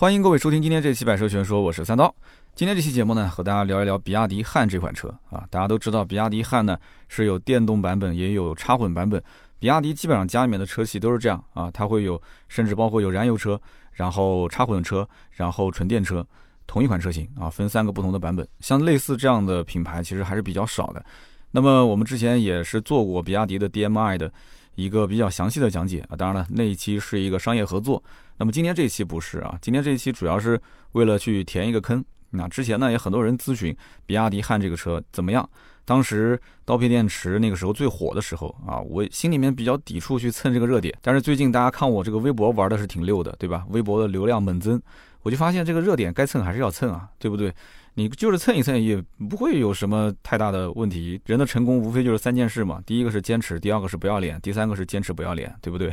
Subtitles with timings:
[0.00, 2.14] 欢迎各位收听今天这期《百车全说》，我是三刀。
[2.54, 5.46] 今天这期节目呢，和大家聊一聊比亚迪汉这款车啊。
[5.50, 6.74] 大家都知道，比亚迪汉呢
[7.06, 9.22] 是有电动版本，也有插混版本。
[9.58, 12.18] 比亚迪基本上家里面的车系都是这样啊，它会有，
[12.48, 13.60] 甚至包括有燃油车，
[13.92, 16.26] 然后插混车，然后纯电车，
[16.66, 18.48] 同一款车型啊，分三个不同的版本。
[18.60, 21.04] 像类似这样的品牌，其实还是比较少的。
[21.50, 24.32] 那么我们之前也是做过比亚迪的 DMI 的
[24.76, 26.16] 一个比较详细的讲解啊。
[26.16, 28.02] 当然了，那一期是一个商业合作。
[28.40, 30.58] 那么今天这一期不是啊，今天这一期主要是
[30.92, 32.02] 为了去填一个坑。
[32.30, 35.46] 那之前呢，也很多人咨询比亚迪汉这个车怎么样。
[35.84, 40.96] 当时刀片电池那个时候最火的时候啊，我心里面比较抵触去蹭这个热点。
[41.02, 43.66] 但是最近大家看我这个微博玩的是挺溜的，对吧？
[43.68, 44.80] 微博的流量猛增，
[45.20, 47.52] 我就发现这个热点该蹭还是要蹭啊，对不对？
[48.00, 48.96] 你就是蹭一蹭，也
[49.28, 51.20] 不会有什么太大的问题。
[51.26, 55.92] 人的成功无非就是三件事嘛，第一个是坚持，第二个是不要脸，第三个是坚持不要脸，对不对？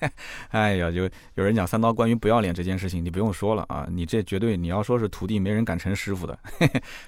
[0.52, 6.38] 哎呀，就有人讲三刀关于不要脸这件事情，你不用说了啊，你这绝对你要说是徒弟，没人敢成师傅的。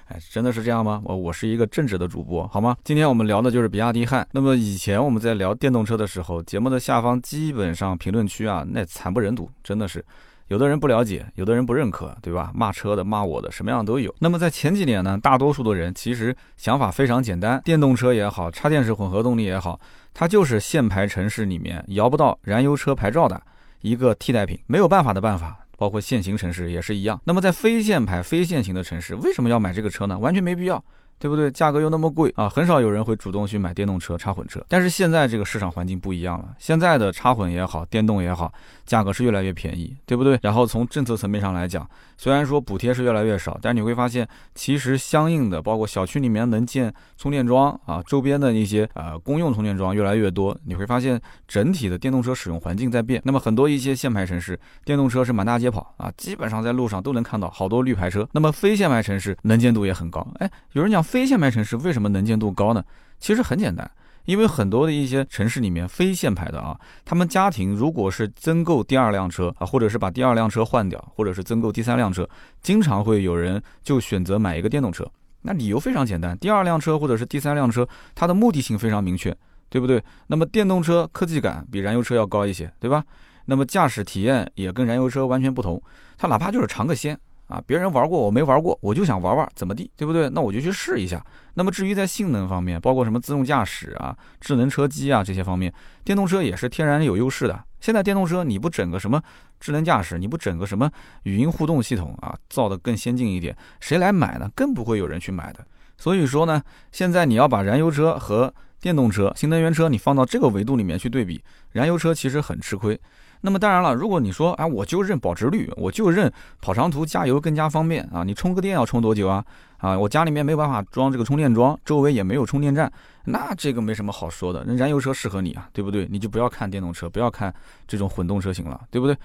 [0.09, 0.99] 哎，真的是这样吗？
[1.05, 2.75] 我我是一个正直的主播，好吗？
[2.83, 4.27] 今天我们聊的就是比亚迪汉。
[4.31, 10.03] 那么以前我们在聊电动车的时候，节目的下方基本上评论区啊，那惨不忍睹，真的是。
[10.49, 12.51] 有的人不了解，有的人不认可，对吧？
[12.53, 14.13] 骂车的、骂我的，什么样都有。
[14.19, 19.79] 那么在前几年呢，大多数的人其实想法非常简单，电动车也好，插电式混合动力也好，
[20.13, 23.41] 它就是限牌城市里面摇不到燃油车牌照的
[23.81, 25.57] 一个替代品，没有办法的办法。
[25.77, 27.21] 包括限行城市也是一样。
[27.23, 30.19] 那么在非限牌、非限行的城市，为什么要买这个车呢？
[30.19, 30.83] 完全没必要。
[31.19, 31.51] 对不对？
[31.51, 34.63] 价格又那么贵啊，很少有人会主动去买电动车、插混车。
[34.69, 38.51] 但是现在这个市场环境不一样了，现在的插混也好，电动也好，
[38.85, 40.39] 价格是越来越便宜，对不对？
[40.41, 41.85] 然后从政策层面上来讲，
[42.17, 44.25] 虽然说补贴是越来越少，但是你会发现，
[44.55, 53.21] 其实相应的，包括小区里面能建充电桩啊，周边的一些呃公用充电桩越来越多，你会发现整体的电动车使用环境在变。
[53.25, 58.25] 那么很多一些限牌城市，电动车是满大街跑啊，基本上在路上都能看到好多绿牌车。
[58.31, 60.25] 那么非限牌城市能见度也很高。
[60.39, 61.03] 哎，有人讲。
[61.09, 62.83] 非限牌城市为什么能见度高呢？
[63.17, 63.89] 其实很简单，
[64.25, 72.29] 因为很多的一些城市里面非限牌的啊，他们家庭如果是增购第二辆车啊，或者是把第二辆车换掉，或者是增购第三辆车，
[72.61, 75.03] 经常会有人就选择买一个电动车。
[75.41, 79.35] 那理由非常简单，第二辆车或者是第三辆车，它的目的性非常明确，
[79.67, 80.03] 对不对？
[80.27, 83.03] 那么电动车科技感比燃油车要高一些，对吧？
[83.45, 85.81] 那么驾驶体验也跟燃油车完全不同，
[86.19, 87.19] 它哪怕就是尝个鲜。
[87.49, 90.29] 啊，别人玩过，我没玩过，我就想玩玩，怎么地，对不对？
[90.29, 91.21] 那我就去试一下。
[91.55, 95.73] 那么至于在性能方面，包括什么自动驾驶啊、智能车机啊这些方面，
[96.03, 97.65] 电动车也是天然有优势的。
[97.81, 99.19] 现在电动车你不整个什么
[99.59, 100.89] 智能驾驶，你不整个什么
[101.23, 104.47] 语音互动系统啊，造的更先进一点，谁来买呢？
[104.55, 105.65] 更不会有人去买的。
[105.97, 106.61] 所以说呢，
[106.91, 112.99] 现在你要把燃油车和电动车、新能源车你放到这个维度里面去对比，燃油车其实很吃亏。
[113.41, 119.43] 那么当然了，如果你说，哎，我就认保值率，我就认跑长途加油更加方便啊，你充个电要充多久啊？
[119.77, 122.91] 啊，我家里面没有办法装这个充电桩，周围也没有充电站，
[123.25, 124.65] 那这个没什么好说的。
[124.67, 126.05] 那燃油车适合你啊，对不对？
[126.11, 127.53] 你就不要看电动车，不要看
[127.87, 129.15] 这种混动车型了，对不对？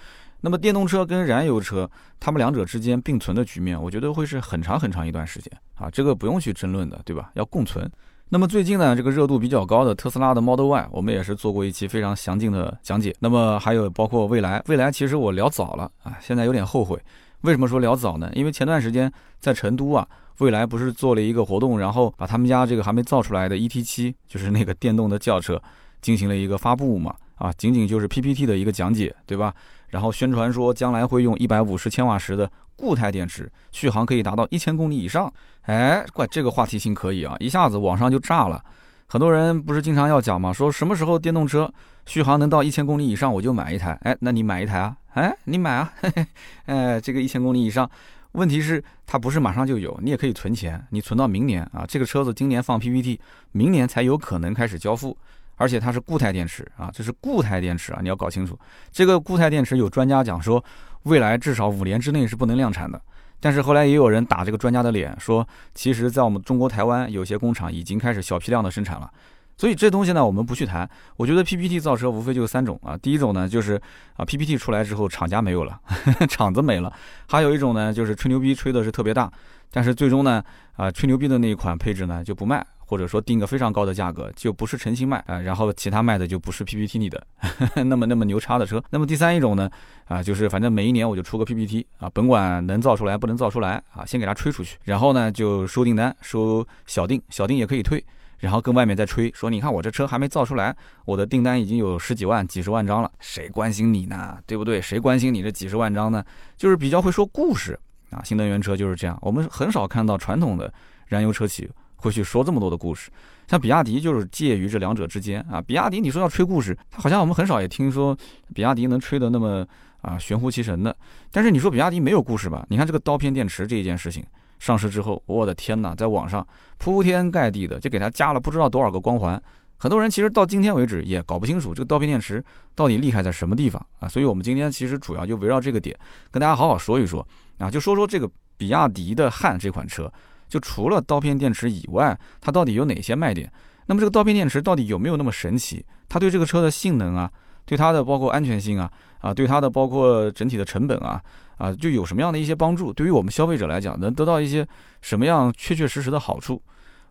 [0.43, 7.31] 那么电动车跟燃油车，它们两者之间并存的局面，我觉得会是很长很长一段时间啊，这个不用去争论的，对吧？
[7.35, 7.91] 要共存。
[8.31, 13.15] 那么最近呢，这个热度比较高的特斯拉的 Model Y，我们也是做过一期非常详尽的讲解。
[13.21, 16.99] 那么还有包括蔚来，蔚来其实我聊早了啊，现在有点后悔。
[17.43, 18.31] 为什么说聊早呢？
[18.35, 20.09] 因为前段时间在成都啊，
[20.39, 25.61] 蔚来不是做了一个活动，然后把他们家这个还没造出来的 ET7，就是那个电动的轿车，
[26.01, 29.55] 进行了一个发布嘛，啊，仅仅就是 PPT 的一个讲解，对吧？
[29.89, 35.33] 然后宣传说将来会用一百五十千瓦时的固态电池，续航可以达到一千公里以上。
[35.63, 38.63] 哎，怪这个话题性可以啊，一下子网上就炸了。
[39.07, 40.53] 很多人不是经常要讲吗？
[40.53, 41.73] 说什么时候电动车
[42.07, 43.99] 续航能到一千公里以上，我就买一台。
[44.03, 44.97] 哎，那你买一台啊？
[45.13, 45.93] 哎，你买啊？
[46.01, 46.27] 嘿嘿，
[46.67, 47.89] 哎，这个一千公里以上，
[48.33, 51.85] 问题是它不是马上就有，你也可以存钱，你存到明年啊。
[51.87, 53.21] 这个车子今年放 PPT，
[53.53, 55.17] 明年才有可能开始交付。
[55.57, 58.59] 而且它是固态电池啊，这是固态电池啊，你要搞清楚。
[58.91, 60.63] 这个固态电池有专家讲说，
[61.05, 63.01] 未来至少五年之内是不能量产的。
[63.41, 69.11] 但是后来也有人打这个专家的脸，说其实在我们中国台湾有些工厂已经开始小批量的生产了。
[69.57, 70.89] 所以这东西呢，我们不去谈。
[71.17, 73.81] 我觉得 PPT 造车无非就是三种啊，第一种呢就是
[74.17, 75.79] 啊 PPT 出来之后厂家没有了，
[76.29, 76.91] 厂子没了；
[77.29, 79.31] 还有一种呢就是吹牛逼吹的是特别大，
[79.71, 80.43] 但是最终呢
[80.75, 82.67] 啊吹牛逼的那一款配置呢就不卖。
[82.87, 87.27] 或者说定个非常高的价格，就不是诚心卖啊，然后其他卖的就不是 PPT 里的
[87.85, 88.83] 那么那么牛叉的车。
[88.91, 89.71] 那么第三一种呢，
[90.07, 98.05] 啊，就是反正每一年我就出个 PPT 啊，甭管能造出来不能造出来啊，先给它吹出去，然后呢就收订单，收小订，小订也可以退。
[98.41, 100.77] 然后跟外面再吹，说你看我这车还没造出来，
[101.07, 104.37] 我的订单已经有十几万、几十万张了，谁关心你呢？
[104.45, 104.83] 对不对？
[104.83, 106.23] 谁关心你这几十万张呢？
[106.55, 107.79] 就是比较会说故事
[108.11, 109.19] 啊，新能源车就是这样。
[109.23, 110.71] 我们很少看到传统的
[111.07, 111.71] 燃油车企
[112.05, 113.11] 会去说这么多的故事，
[113.49, 115.61] 像比亚迪就是介于这两者之间啊。
[115.61, 118.17] 比亚迪你说要吹故事，好像我们很少也听说
[118.55, 119.67] 比亚迪能吹得那么
[120.03, 120.95] 啊玄乎其神的。
[121.33, 122.65] 但是你说比亚迪没有故事吧？
[122.69, 124.23] 你看这个刀片电池这一件事情。
[124.61, 126.47] 上市之后，我的天哪，在网上
[126.79, 129.43] 铺天盖地的就给它加了不知道多少个光环。
[129.77, 132.43] 很多人其实到今天为止也搞不清楚这个刀片电池
[132.75, 134.09] 到底厉害在什么地方啊。
[134.09, 135.95] 所以，我们今天其实主要就围绕这个点
[136.31, 137.27] 跟大家好好说一说
[137.59, 140.11] 啊，就说说这个比亚迪的汉这款车，
[140.55, 143.51] 就除了刀片电池以外，它到底有哪些卖点？
[143.87, 145.85] 那么这个刀片电池到底有没有那么神奇？
[146.09, 147.29] 它对这个车的性能啊，
[147.65, 151.21] 对它的包括安全性啊，啊，对它的包括整体的成本啊。
[151.57, 152.93] 啊，就有什么样的一些帮助？
[152.93, 154.65] 对于我们消费者来讲，能得到一些
[155.03, 156.63] 什么样确确实实的好处？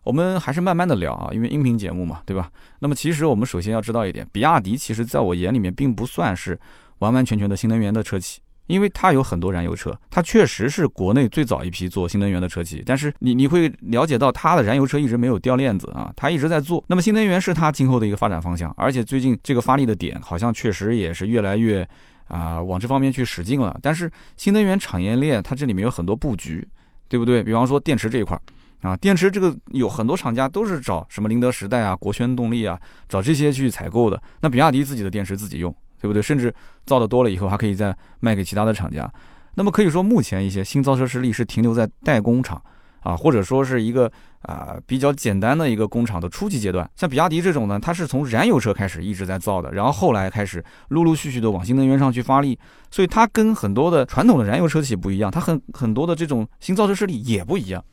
[0.04, 2.50] 我们还是慢慢的聊啊，因为音频节目嘛，对吧？
[2.80, 6.58] 那么其实我们首先要知道一点，比亚迪其实在我眼里面并不算是
[7.00, 12.82] 完完全全的新能源的车企，因为它有很多燃油车，它确实是国内最早一批做新能源的车企。
[12.84, 16.84] 但是你你会了解到，它的燃油车一直没有掉链子啊，它一直在做。
[16.88, 21.88] 那么新能源是它今后的一个发展方向，而且最近这个发力的点好像确实也是越来越。
[22.26, 23.78] 啊，往这方面去使劲了。
[23.82, 26.66] 但是新能源产业链它这里面有很多布局，
[27.06, 27.42] 对不对？
[27.42, 28.40] 比方说电池这一块
[28.80, 34.20] 啊，电池这个有很多厂家都是找什么宁德时代啊、国轩动力啊，找这些去采购的。
[34.40, 35.72] 那比亚迪自己的电池自己用，
[36.04, 36.20] 对不对？
[36.20, 36.54] 甚至
[36.84, 39.10] 造的多了以后，还可以再卖给其他的厂家。
[39.54, 42.60] 那么可以说，目前一些新造车势力是停留在代工厂。
[43.00, 44.10] 啊，或者说是一个
[44.40, 52.58] 啊比较简单的一个工厂的初级阶段，像比亚迪这种呢，它是从燃油车开始一直在造的，然后后来开始陆陆续续的往新能源上去发力，
[52.90, 57.84] 所以它跟很多的传统的燃油车企不一样，它很很多的这种新造车势力也不一样，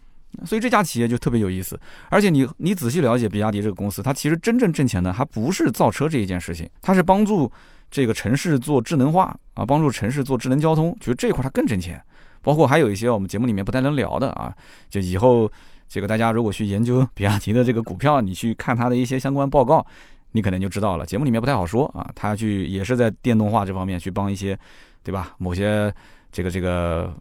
[0.45, 1.77] 所以这家企业就特别有意思。
[2.09, 7.51] 而且你你仔细了解比亚迪这个公司，它其实真正挣钱的还不是造车这一件事情，它是帮助
[7.91, 12.01] 这个城市做智能化啊，帮助城市做智能交通，觉得这块它更挣钱。
[12.41, 14.51] 包括还有一些我们节目里面不太能聊的啊，
[14.89, 15.51] 就以后
[15.87, 19.85] 这个大家如果去研究 比亚迪的这个股票，你去看它的一些相关报告，
[20.31, 21.05] 你可能就知道了。
[21.05, 24.57] 节目里面不太好说啊，他去也是在电动化这方面去帮一些，
[25.03, 25.35] 对吧？
[25.37, 25.93] 某些
[26.31, 27.13] 这个这个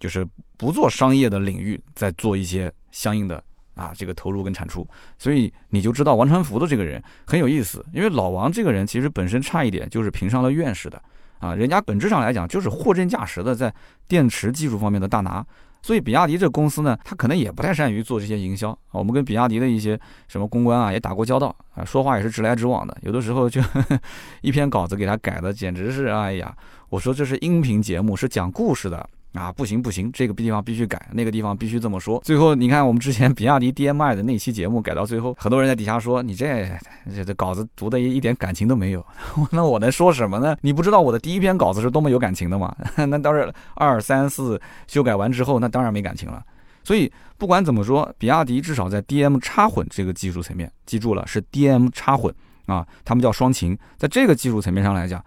[0.00, 0.26] 就是
[0.56, 3.42] 不做商业的领域，在做一些相应的
[3.74, 4.86] 啊这个投入跟产出，
[5.18, 11.00] 所以你就知道王传福的这个人很有意思，因为老王这个人其实本身差一点就是评上了院士的。
[11.40, 13.74] 啊，人家本质上来讲就是货真价实的在
[14.08, 15.44] 电池技术方面的大拿，
[15.82, 18.74] 所以比亚迪这公司呢，他可能也不太善于做这些营销。
[18.92, 23.60] 我们跟比亚迪的一些什么公关啊也打过交道啊，说话也是直来直往的，有的时候就
[24.40, 26.56] 一篇稿子给他改的简直是，哎呀，
[26.88, 29.06] 我说这是音频节目，是讲故事的。
[29.34, 32.20] 啊，不行不行，这个地方必须改，那个地方必须这么说。
[32.24, 36.70] 最后你看，我们之前 比亚迪 DMI 的那期节目改到最后，很多人在底下说你这
[37.12, 39.04] 这这稿子读的一一点感情都没有。
[39.50, 40.56] 那我能说什么呢？
[40.60, 42.72] 你不知道我的第一篇稿子是多么有感情的吗？
[42.96, 46.40] 那当然，二三四修改完之后，那当然没感情了。
[46.84, 52.32] 所以不管怎么说，比亚迪至少在 DM 插混这个技术层面，记住了是 DM 插混
[52.66, 55.20] 啊，他们叫双擎，在这个技术层面上来讲。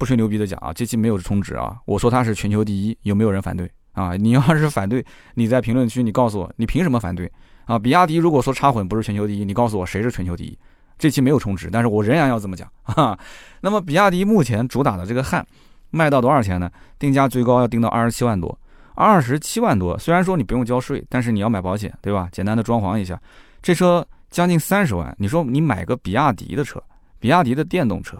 [0.00, 4.16] 不吹牛逼的讲啊，这期没有充值啊，我说它是全球第一，有没有人反对啊？
[4.16, 5.04] 你要是反对，
[5.34, 7.30] 你在评论区你告诉我，你凭什么反对
[7.66, 7.78] 啊？
[7.78, 10.58] 比亚迪如果说插混不是全球第一，你告诉我谁是全球第一？
[10.98, 13.18] 这期没有充值，但是我仍然要这么讲 哈。
[13.60, 15.46] 那么比亚迪目前主打的这个汉
[15.90, 16.70] 卖到多少钱呢？
[16.98, 18.58] 定价最高要定到二十七万多，
[18.94, 19.98] 二十七万多。
[19.98, 22.26] 虽然说你不用交税，但是你要买保险，对吧？
[22.32, 23.20] 简单的装潢一下，
[23.60, 26.82] 这车将近三十万，你说你买个比亚迪的车，
[27.18, 28.16] 比亚迪的电动车。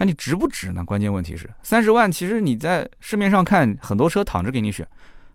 [0.00, 0.82] 那你值不值呢？
[0.82, 4.88] 关键问题是三十万，其实你在市面上看很多车躺着给你选，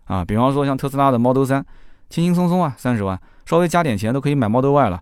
[0.06, 1.64] 啊，比方说像特斯拉的 Model 三，
[2.10, 5.00] 轻轻松松啊三十万，稍微加点钱都可以买 Model Y 了。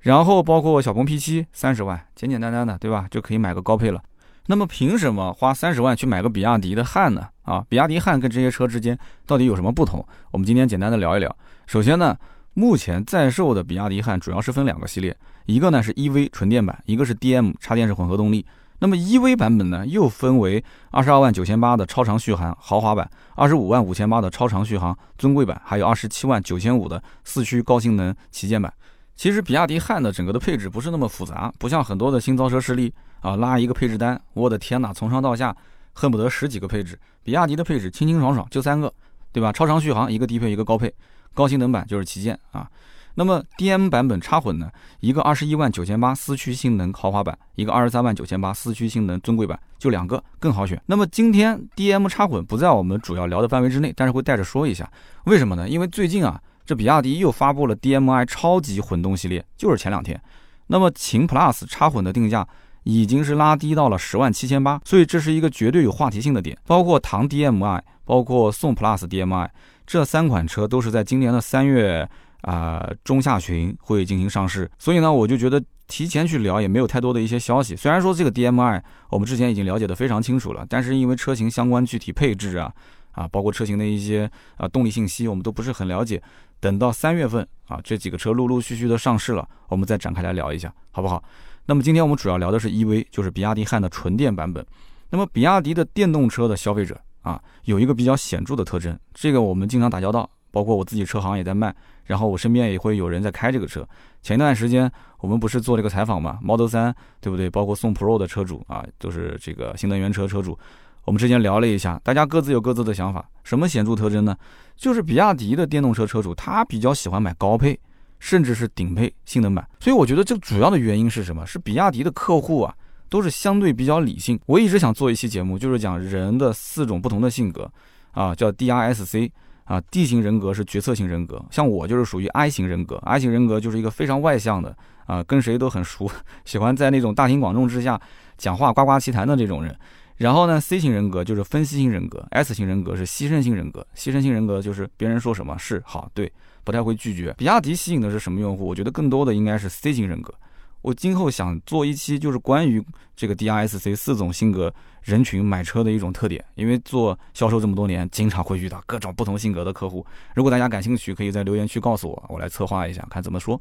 [0.00, 3.06] 然后包括小鹏 P7 三十万，简简单单的，对吧？
[3.10, 4.02] 就可以买个高配了。
[4.44, 7.28] 那么凭什么花三十万去买个比亚迪的汉呢？
[7.44, 10.06] 啊，比亚迪汉跟这些车之间到底有什么不同？
[10.32, 11.34] 我们今天简单的聊一聊。
[11.66, 12.14] 首先呢，
[12.52, 18.44] 目前在售的比亚迪汉主要是分两个系列，一个呢是 EV 纯电版，一个是 DM 插电式混合动力。
[18.80, 28.72] 那么 EV 版本呢，又分为二十二万九千八的超长续航豪华版，二十五万五千八的超长续航尊贵版，还有二十七万九千五的四驱高性能旗舰版。
[29.16, 35.56] 其实比亚迪汉的整个的配置不是那么复杂，不像很多的新造车势力啊，拉一个配置单，我的天哪，从上到下
[35.92, 36.96] 恨不得十几个配置。
[37.24, 38.92] 比亚迪的配置清清爽爽，就三个，
[39.32, 39.52] 对吧？
[39.52, 40.94] 超长续航一个低配一个高配，
[41.34, 42.70] 高性能版就是旗舰啊。
[43.18, 44.70] 那么 DM 版本插混呢？
[45.00, 50.80] 一个二十一万九千八四驱性能豪华版，一个二十三万九千八四驱性能尊贵版，就两个更好选。
[50.86, 54.88] 那么今天 DM 插混不在我们主要聊的范围之内，但是会带着说一下，
[55.24, 55.68] 为什么呢？
[55.68, 60.20] 因为最近啊，这比亚迪又发布了 DM-i 超级混动系列，就是前两天。
[60.68, 62.46] 那么秦 Plus 插混的定价
[62.84, 66.56] 已经是拉低到了十万七千八，所以这是一个绝对有话题性的点。
[66.68, 69.50] 包括唐 DM-i，包括宋 Plus DM-i
[69.84, 72.08] 这三款车都是在今年的三月
[72.42, 77.74] 啊中下旬会进行上市，所以呢，我就觉得提前去聊也没有太多的一些消息。
[77.74, 82.72] 虽然说这个 DM-i 我们之前已经了解的非常清楚了，但是因为车型相关具体配置啊。
[83.12, 86.22] 啊，包括车型的一些啊动力信息，我们都不是很了解。
[86.60, 91.20] 等到三月份啊，这几个车陆陆续续的上市了，我们再展开来聊一下，好不好？
[91.66, 94.64] 那么今天我们主要聊的是 EV，就是比亚迪汉的纯电版本。
[95.10, 101.74] 那么比亚迪的电动车的消费者啊，有一个比较显著的特征，这个我们经常打交道，包括我自己车行也在卖，
[102.04, 103.86] 然后我身边也会有人在开这个车。
[104.22, 104.90] 前一段时间
[105.20, 107.48] 我们不是做这个采访嘛，Model 3对不对？
[107.48, 110.58] 包括宋 Pro 的车主啊，都是这个新能源车车主。
[111.04, 113.26] 我们之前聊了一下，大家各自有各自的想法。
[113.42, 114.36] 什么显著特征呢？
[114.76, 117.78] 就是比亚迪的电动车车主，他比较喜欢买高配，
[118.18, 119.66] 甚至是顶配性能版。
[119.80, 121.46] 所以我觉得这主要的原因是什么？
[121.46, 122.74] 是比亚迪的客户啊，
[123.08, 124.38] 都是相对比较理性。
[124.44, 127.70] 我一直想做一期节目，就是讲人的四种不同的性格
[128.12, 129.30] 啊，叫 DRSC
[129.68, 136.10] 啊，D 型人格是决策型人格，像我就是属于 I 型人格，I 型人格就是一个非常外向的啊，跟谁都很熟，
[136.46, 138.00] 喜欢在那种大庭广众之下
[138.38, 139.78] 讲话呱呱其谈的这种人。
[140.16, 143.86] 然后呢，C 型人格就是分析型人格，S 型人格是牺牲型人格。
[143.94, 146.32] 牺牲型人格就是别人说什么是好对，
[146.64, 147.32] 不太会拒绝。
[147.38, 148.66] 比亚迪吸引的是什么用户？
[148.66, 150.34] 我觉得更多的应该是 C 型人格。
[150.82, 152.82] 我今后想做一期就是关于
[153.14, 154.72] 这个 DRSC 四种性格
[155.08, 160.04] 人群买车的一种特点，因为做销售这么多年，经常会遇到各种不同性格的客户。
[160.34, 163.60] 如果大家感兴趣，可以在留言区告诉我，我来策划一下，看怎么说。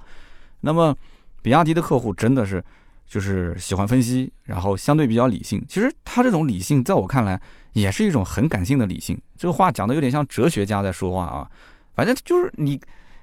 [0.59, 0.95] 那么，
[1.41, 2.63] 比亚迪的客户真的是。
[3.09, 5.63] 就是喜欢分析，然后相对比较理性。
[5.69, 7.39] 其实他这种理性，在我看来
[7.71, 9.17] 也是一种很感性的理性。
[9.37, 11.49] 这个话讲的有点像哲学家在说话啊。
[11.95, 12.77] 反正就是你，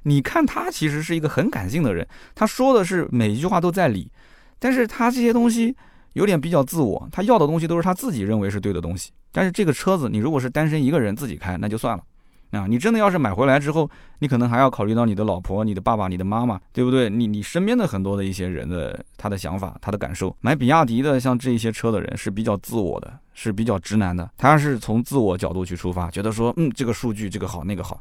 [0.04, 4.10] 你看他其实是一个很感性的人，他说的是每一句话都在理，
[4.58, 5.76] 但是他这些东西
[6.14, 9.12] 有点比较自我，他要的东西都是他自己认为是对的东西。
[9.30, 12.02] 但是这个车子，你如果是单身一个人自己开，那就算了。
[12.50, 13.90] 啊，你真的要是买回来之后，
[14.20, 17.10] 你可能还要考虑到你的老婆、你的爸爸、你的妈妈，对不对？
[17.10, 20.36] 你你身边的很多的一些人的他的想法、他的感受。
[20.40, 28.00] 买比亚迪的像这一些车的人是比较自我的，是比较直男的，他是从自我角度去出发，觉得说，嗯，这个数据这个好那个好，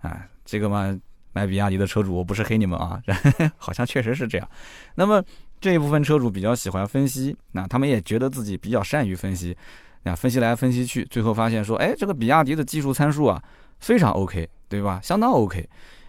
[0.00, 0.98] 哎，这个嘛，
[1.34, 2.98] 买比亚迪的车主我不是黑你们啊，
[3.58, 4.48] 好像确实是这样。
[4.94, 5.22] 那么
[5.60, 9.56] 这一部分车主比较喜欢分析，那他们也觉得自己比较善于分析，
[10.04, 13.42] 啊，分析来分析去，最后发现说，哎，这个比亚迪的技术参数啊。
[13.80, 15.00] 非常 OK，对吧？
[15.02, 15.66] 相当 OK，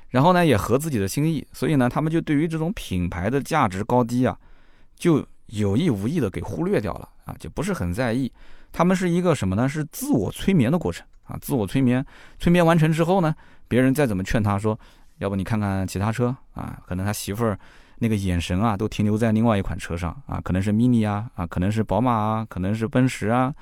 [0.10, 4.38] 然后呢也合自己的心意，所以呢他们就对于这种品牌的价值高低啊，
[4.94, 8.30] 就有意无意的给忽略掉了啊，就不是很在意。
[8.74, 9.70] 他们是一个什么呢？
[9.70, 12.06] 是自我催眠的过程啊，自我催眠，
[12.40, 13.34] 催眠完成之后呢，
[13.70, 14.78] 别人再怎么劝他说，
[15.20, 17.58] 要不你看看其他车啊，可能他媳妇儿
[18.02, 23.54] 那个眼神啊都停留在另外一款车上啊，可能是 mini 啊，啊可能是宝马啊，可能是奔驰啊。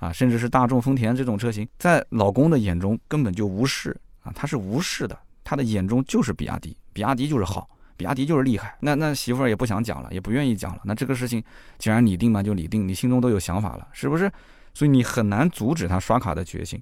[0.00, 3.90] 啊，甚至是大众、丰田这种车型，在老公的眼中根本就无视
[4.22, 8.76] 啊，他是无视的，他的眼中就是比亚迪，比亚迪就是好，比亚迪就是厉害。
[8.78, 10.80] 那那媳妇儿也不想讲了，也不愿意讲了。
[10.84, 11.42] 那这个事情
[11.78, 14.30] 既然你定嘛，就你定，你心中都有想法了，是不是？
[14.72, 16.80] 所以你很难阻止他刷卡的决心。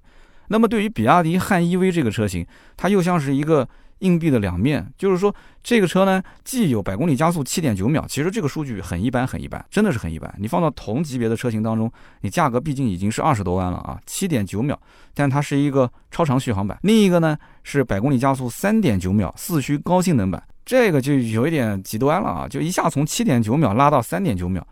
[0.48, 2.46] 那么对于比亚迪汉 EV 这个车型，
[2.76, 3.66] 它又像是一个。
[4.00, 10.32] 硬币的两面，就是说这个车呢，既有百公里加速七点九秒，其实这个数据很一般，很一般，真的是很一般。
[10.38, 14.78] 你放到同级别的车型当中，你价格毕竟已经是二十多万了啊，七点九秒，
[15.14, 16.78] 但它是一个超长续航版。
[16.82, 24.66] 另一个呢是百公里加速三点九秒四驱高性能版，这个就有一点极端了啊，就一下从七点九秒拉到三点九秒。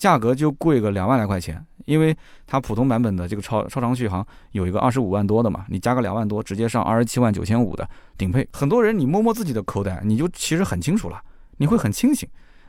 [0.00, 2.16] 价格就贵个两万来块钱，因为
[2.46, 8.48] 它普通版本的这个超超长续航有一个二十五万多的嘛，你加个两万多，直接上二十七万九千五的顶配。
[8.50, 11.20] 很多人你摸摸自己的口袋，你就其实很清楚了，
[11.58, 12.26] 你会很清醒，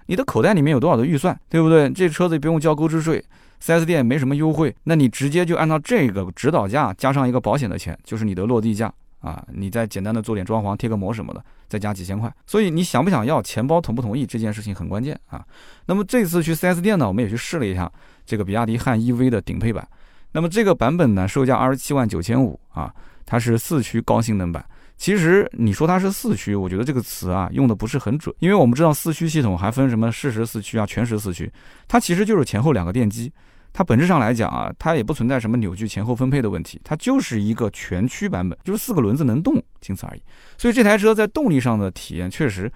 [0.08, 1.90] 你的口袋里面有多少的预算，对不对？
[1.92, 3.24] 这车子不用交购置税
[3.64, 8.94] ，4S 店没什么优惠，那你直接就按照这个指导价加上一个保险的钱，就是你的落地价。
[9.22, 12.32] 啊，你再简单的做点装潢，贴个膜什么的，再加几千块。
[12.46, 15.46] 所以你想不想要，钱包同不同意这件事情很关键啊。
[15.86, 17.90] 那么这次去 4S 店呢，我们也去试了一下
[18.25, 19.88] 这个比亚迪汉 EV 的顶配版。
[20.34, 22.94] 那么这个版本呢，售价二十七万九千五啊，
[23.25, 24.66] 它是四驱高性能版。
[24.98, 31.51] 其实你说它是四驱，我觉得这个词啊用的不是很准，因为我们知道四驱系统还分什么适时四驱啊、全时四驱，
[31.88, 33.32] 它其实就是前后两个电机。
[33.74, 40.22] 它本质上来讲啊，它也不存在什么扭矩前后分配的问题，它就是一个全驱版本，就是四个轮子能动，仅此而已。
[40.58, 42.72] 所以这台车在动力上的体验确实，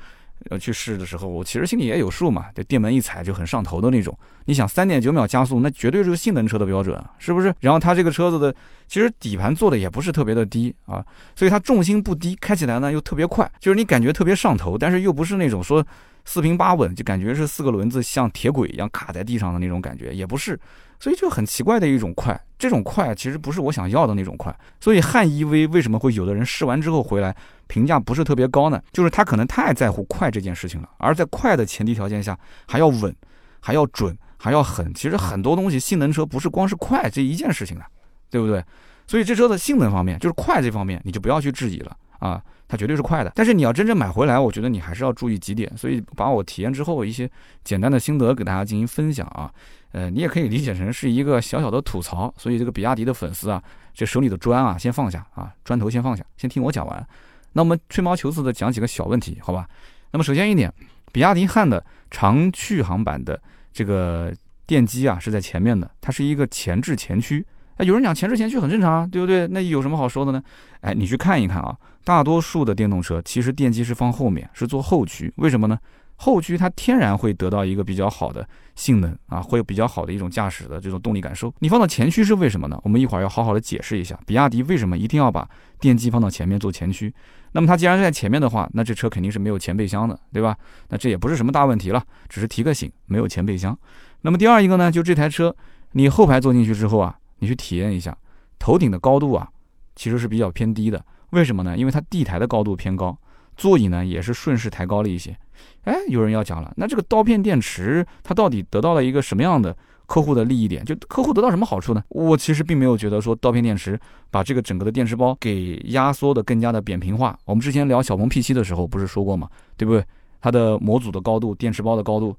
[0.50, 4.18] 呃去试的时候，我其实心里也有数嘛，就电门一踩就很上头的那种。
[4.46, 7.54] 你想三点九秒加速，那绝对是性能车的标准，是不是？
[7.60, 8.54] 然后它这个车子的
[8.88, 11.04] 其实底盘做的也不是特别的低啊，
[11.36, 15.86] 所以它重心不低，开起来呢又特别快，就是你感觉特别上头，但是又不是那种说
[16.26, 20.60] 四平八稳，就感觉是四个轮子像铁轨一样卡在地上的那种感觉，也不是。
[21.06, 24.52] 所以就很奇怪的一种快，这种快其实不是我想要的那种快。
[24.82, 27.36] 所以汉 EV 为什么会有的人试完之后回来
[27.68, 28.82] 评价不是特别高呢？
[28.92, 32.36] 就是他可能太在乎快这件事情了，而在快的前提条件下，
[32.68, 33.16] 还要稳，
[33.60, 34.92] 还要准，还要狠。
[34.96, 37.86] 其实很多东西性能车不是光是快这一件事情的，
[38.32, 38.66] 对不对？
[39.06, 43.32] 所以这车的性能方面，就是快这方面，你就不要去质疑了啊，它绝对是快的。
[43.36, 45.72] 但是你要真正买回来，我觉得你还是要注意几点。
[45.78, 47.30] 所以把我体验之后一些
[47.64, 49.54] 简单的心得给大家进行分享啊。
[49.96, 57.08] 呃，你也可以理解成是一个小小的吐槽，所以这个比亚迪的粉丝啊，这手里的砖啊，先放下啊，砖头先放下，先听我讲完。
[57.54, 59.66] 那我们吹毛求疵的讲几个小问题，好吧？
[60.12, 60.70] 那么首先一点，
[61.14, 64.34] 比亚迪汉的长续航版的这个
[64.68, 67.46] 电机啊是在前面的，它是一个前置前驱。
[67.78, 69.48] 哎，有人讲前置前驱很正常啊，对不对？
[69.48, 70.44] 那有什么好说的呢？
[70.82, 71.74] 哎，你去看一看啊，
[72.04, 75.80] 大多数的电动车其实电机是放后面，是做后驱，为什么呢？
[76.18, 81.54] 后驱它天然会得到一个比较好的性能啊，会有比较好的一种驾驶的这种动力感受。
[81.60, 82.80] 你放到前驱是为什么呢？
[82.84, 85.48] 我们一会儿要好好的解释一下，比亚迪为什么一定要把
[85.80, 87.14] 电机放到前面做前驱。
[87.52, 90.58] 那么它既然在前面的话，那这车肯定是没有前备箱的，对吧？
[90.90, 93.78] 那这也不是什么大问题了，只是提个醒，没有前备箱。
[94.22, 95.56] 那么第二一个呢，就这台车
[95.92, 98.18] 你后排坐进去之后啊，你去体验一下，
[98.58, 99.48] 头顶的高度啊，
[99.96, 101.06] 其实是比较偏低的。
[101.32, 101.78] 为什么呢？
[101.78, 103.18] 因为它地台的高度偏高。
[103.56, 105.36] 座椅呢也是顺势抬高了一些，
[105.84, 110.84] 哎，有人要讲了，那这个刀片电池它到底得到了一个什么样的客户的利益点？
[110.86, 112.04] 就客户得到什么好处呢？
[112.10, 117.38] 我其实并没有觉得说刀片电池把这个整个的电池包给压缩的更加的扁平化。
[117.46, 119.50] 我们之前聊小鹏 P7 的时候不是说过吗？
[119.78, 120.04] 对不对？
[120.42, 122.36] 它的模组的高度、电池包的高度，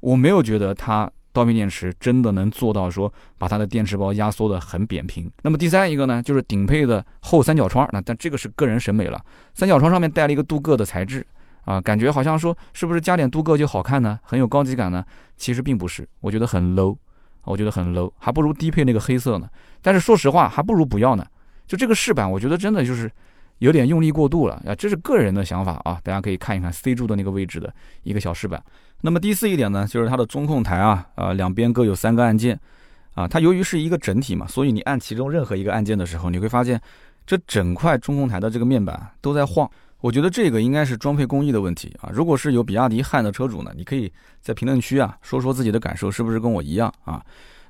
[0.00, 1.10] 我没有觉得它。
[1.32, 5.30] 刀片电池真的能做到说把它的电池包压缩的很扁平。
[5.42, 7.88] 那么第三一个呢，就是顶配的后三角窗。
[7.92, 9.20] 那但这个是个人审美了，
[9.54, 11.26] 三角窗上面带了一个镀铬的材质
[11.64, 14.18] 啊，感觉好像说是不是加点镀铬就好看呢？
[14.22, 15.04] 很有高级感呢？
[15.36, 16.96] 其实并不是，我觉得很 low，
[17.44, 19.48] 我觉得很 low，还不如低配那个黑色呢。
[19.80, 21.24] 但是说实话，还不如不要呢。
[21.66, 23.10] 就这个饰板，我觉得真的就是
[23.60, 24.74] 有点用力过度了啊。
[24.74, 28.62] 这是个人的想法啊，大家可以看一看 C 柱的那个位置的一个小饰板。
[29.00, 32.60] 那么第四一点呢，就是它的中控台啊，呃，两边各有三个按键，
[33.14, 36.78] 啊，它由于是一个整体嘛，所以你按其中任何一个按键的时候，你会发现
[37.24, 39.70] 这整块中控台的这个面板都在晃。
[40.00, 42.08] 我觉得这个应该是装配工艺的问题啊。
[42.12, 47.22] 如果是有比亚迪汉的车主呢，你可以在评论区啊说说自己的感受，是不是跟我一样啊？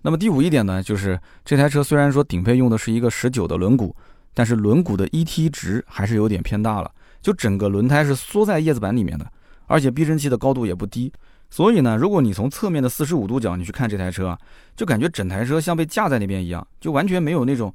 [0.03, 3.93] 那么第五一点呢，就是这台车虽然说顶配用的是一个十九的轮毂，
[4.35, 6.91] 但是轮毂的 ET 值还是有点偏大了，
[7.21, 9.27] 就整个轮胎是缩在叶子板里面的。
[9.67, 11.13] 而且避震器的高度也不低，
[11.49, 14.37] 所以呢，如果你从侧面的四十五度角你去看这台车啊，
[14.75, 17.73] 就感觉整台车像被架在那边一样，就完全没有那种，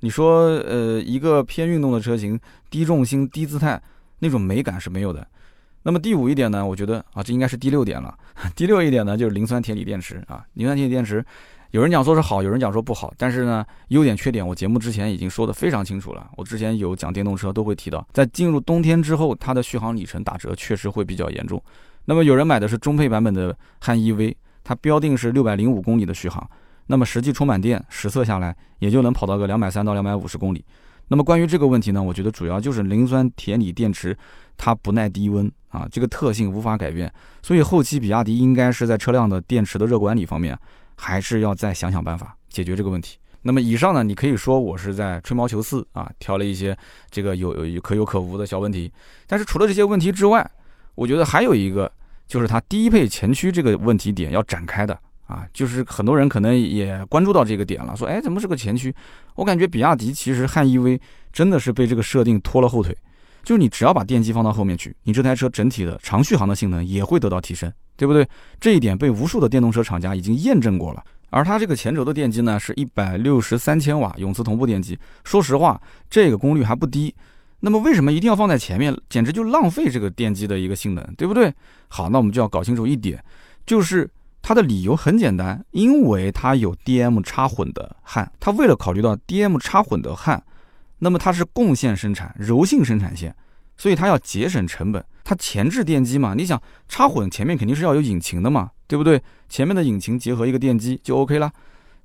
[0.00, 2.36] 你说呃一个偏运动的车型，
[2.68, 3.80] 低重心低姿态
[4.18, 5.24] 那种美感是没有的。
[5.84, 8.12] 那么第五一点呢，我觉得啊，这应该是第六点了。
[8.56, 11.24] 第六一点呢，就是磷酸铁锂电池啊，磷酸铁锂电池。
[11.72, 16.30] 有人讲说是好，有人讲说不好，但是呢，优点缺点我节目之前已经说的非常清楚了。
[16.36, 21.62] 我之前有讲电动车都会提到，在进入冬天之后，它的续航里程打折确实会比较严重。
[22.04, 26.48] 那么有人买的是中配版本的汉 EV，它标定是六百零五公里的续航，
[26.86, 30.64] 那么实际充满电实测下来也就能跑到个两百三到两百五十公里。
[31.08, 34.16] 那么关于这个问题呢，我觉得主要就是磷酸铁锂电池
[34.56, 37.12] 它不耐低温啊，这个特性无法改变。
[37.42, 40.56] 所以后期比亚迪应该是在车辆的电池的热管理方面。
[40.96, 43.18] 还是要再想想办法解决这个问题。
[43.42, 46.76] 那么以上呢，你可以说我是在吹毛求疵啊，挑了一些
[47.10, 48.92] 这个有有可有可无的小问题。
[49.26, 50.50] 但是除了这些问题之外，
[50.96, 51.90] 我觉得还有一个
[52.26, 58.92] 就是它低配前驱这个问题点要展开的啊，就是很多人可能也关注到这个点了，说哎怎么是个前驱？
[59.36, 60.98] 我感觉比亚迪其实汉 EV
[61.32, 62.96] 真的是被这个设定拖了后腿。
[63.46, 68.28] 就是你只要把电机放到后面去，你这台车整体的长续航的性能也会得到提升，对不对？
[68.58, 71.04] 这一点被无数的电动车厂家已经验证过了。
[71.30, 74.98] 而它这个前轴的电机呢，是一百六十三千瓦永磁同步电机。
[75.22, 75.80] 说实话，
[76.10, 77.14] 这个功率还不低。
[77.60, 78.92] 那么为什么一定要放在前面？
[79.08, 81.54] 简直就浪费这个电机的一个性能，对不对？
[81.86, 83.22] 好，那我们就要搞清楚一点，
[83.64, 84.10] 就是
[84.42, 90.42] 它的理由很简单，因为它有 DM 插混的焊，它为了考虑到 DM 插混的焊。
[90.98, 93.34] 那么它是共线生产、柔性生产线，
[93.76, 95.04] 所以它要节省成本。
[95.24, 99.20] 它前置电机嘛，你想插混前面肯定是要有引擎的嘛，对不对？
[99.48, 101.52] 前面的引擎结合一个电机就 OK 了。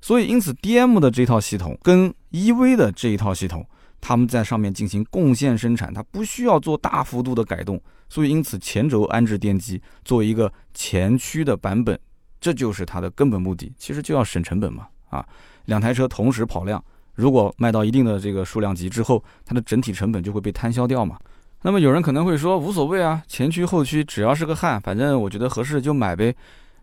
[0.00, 3.64] 所以因此 DM 的这套系统跟 EV 的这一套系统，
[4.00, 11.96] 他们在上面进行共线生产，它不需要做大幅度的改动，所以因此前轴安置电机作为一个前驱的版本，
[12.40, 14.88] 这就是它的根本目的，其实就要省成本嘛。
[15.08, 15.24] 啊，
[15.66, 16.82] 两台车同时跑量，
[17.14, 21.18] 如果卖到一定的这个数量级之后，它的整体成本就会被摊销掉嘛。
[21.62, 26.34] 那么有人可能会说无所谓啊，前驱后驱只要是个汉，反正我觉得合适就买呗。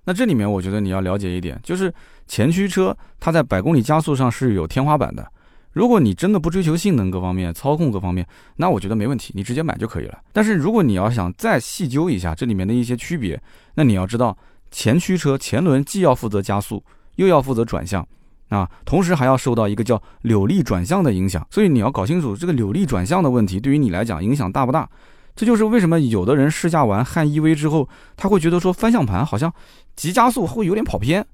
[0.05, 1.93] 那这里面我觉得你要了解一点，就是
[2.27, 5.29] 前驱车它在百公里加速上是有天花板的。
[5.71, 10.17] 如果你真的不追求性能各方面、操控各方面，那我觉得没问题，你直接买就可以了。
[10.33, 13.39] 但是如果你要想再细究一下这里面的一些区别，
[13.75, 14.35] 那你要知道
[14.71, 16.83] 前驱车前轮既要负责加速，
[17.17, 18.05] 又要负责转向。
[18.49, 24.89] 啊，同时还要受到一个叫扭力转向的影响，所以你要搞清楚这个扭力转向的问题对于你来讲影响大不大。
[25.35, 29.53] 这就是为什么有的人试驾完汉 EV 之后，他会觉得说方向盘好像
[29.95, 31.25] 急加速会有点跑偏。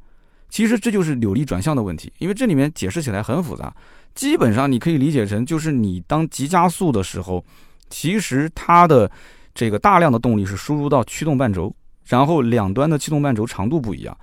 [0.48, 3.74] 其实这就是扭力转向的问题，因为这里面解释起来很复杂。
[4.14, 7.44] 基本上你可以理解成就是你当急加速的时候，
[7.90, 9.10] 其实它的
[9.56, 11.76] 这个大量的动力是输入到驱动半轴，
[12.06, 14.16] 然后两端的气动半轴长度不一样。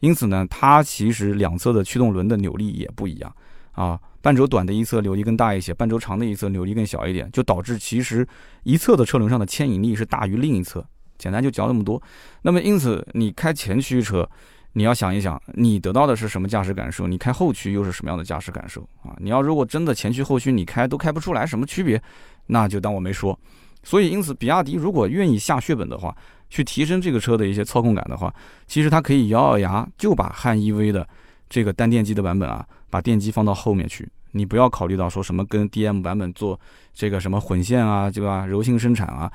[0.00, 3.34] 因此呢，它其实两侧的驱动轮的扭力也不一样
[3.72, 3.98] 啊。
[4.20, 8.26] 半轴短的一侧扭力更大一些，半轴长的一侧扭力更小一点，就导致其实
[8.64, 10.84] 一侧的车轮上的牵引力是大于另一侧。
[11.16, 12.02] 简单就讲那么多。
[12.42, 14.28] 那么因此，你开前驱车，
[14.72, 17.06] 你要想一想，你得到的是什么驾驶感受？
[17.06, 19.16] 你开后驱又是什么样的驾驶感受啊？
[19.18, 22.02] 你要如果真的前驱后驱你开都开不出来什么区别，
[22.48, 23.38] 那就当我没说。
[23.82, 26.14] 所以因此，比亚迪如果愿意下血本的话，
[26.48, 28.32] 去提升这个车的一些操控感的话，
[28.66, 31.06] 其实它可以咬咬牙就把汉 EV 的
[31.48, 34.08] 这个单电机的版本啊，把电机放到后面去。
[34.32, 36.58] 你不要考虑到说什么跟 DM 版本做
[36.92, 38.44] 这个什么混线啊，对吧？
[38.44, 39.32] 柔性生产啊，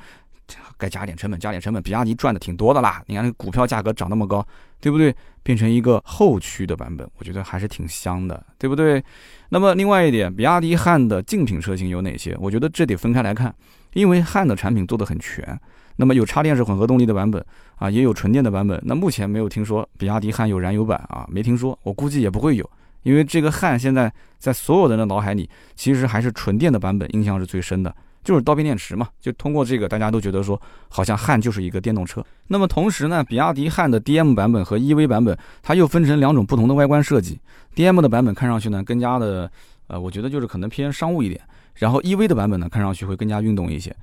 [0.78, 1.82] 该加点成本加点成本。
[1.82, 4.46] 比亚迪赚的挺多的啦，你看这股票价格涨那么高，
[4.80, 5.16] 对不对？
[5.44, 9.04] 变成一个后驱的版本，我觉得还是挺香的，对不对？
[9.50, 12.38] 那么另外一点，比亚迪汉的竞品车型有哪些？
[12.40, 13.52] 我觉得这得分开来看，
[13.94, 15.60] 因为汉的产品做的很全。
[15.96, 17.44] 那么有插电式混合动力的版本
[17.76, 18.82] 啊，也有纯电的版本。
[18.86, 22.70] 那目前没有听说比亚迪汉有燃油版啊，没听说，我估计也不会有，
[23.04, 29.08] 因为这个汉现在在所有人的脑海里，其实还是纯电的版本印象是最深的，就是刀片电池嘛。
[29.20, 32.24] 就通过这个，大家都觉得说，好像汉就是一个电动车。
[32.48, 37.40] 那么同时呢，比亚迪汉的 DM 版本和 EV 版本，它又分成两种不同的外观设计。
[37.76, 39.50] DM 的版本看上去呢，更加的，
[39.88, 41.40] 呃，我觉得就是可能偏商务一点。
[41.76, 43.96] 然后 EV 的版本呢，看上去会更加运动一些。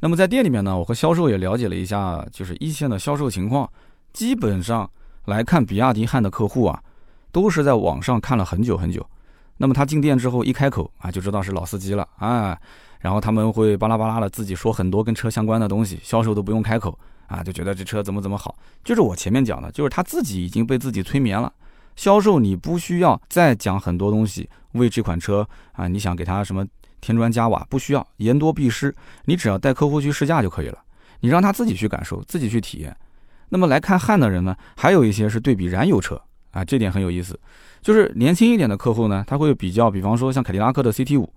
[0.00, 3.68] 那么在店里面呢，我和销售也了解了一下，就是一线的销售情况。
[4.12, 4.90] 基本上
[5.24, 6.82] 来看，比亚迪汉的客户啊，
[7.32, 9.04] 都是在网上看了很久很久。
[9.56, 12.56] 那么他进店之后一开口啊，就知道是老司机了啊。
[13.00, 18.54] 然后他们会巴拉巴拉的自己说很多跟车相关的东西，销售都不用开口啊，就觉得这车怎么怎么好。
[18.84, 21.52] 就是我前面讲的，就是他自己已经被自己催眠了。
[21.94, 26.66] 销售你不需要再讲很多东西，为这款车啊，你想给他什么？
[27.06, 28.92] 添砖加瓦不需要言多必失，
[29.26, 30.78] 你只要带客户去试驾就可以了。
[31.20, 32.96] 你让他自己去感受，自己去体验。
[33.50, 37.38] 那么来看汉的人呢，还有一些是对比燃油车啊，这点很有意思。
[37.80, 41.32] 就是年轻一点的客户呢，他会比较，比方说像凯迪拉克的 CT 五，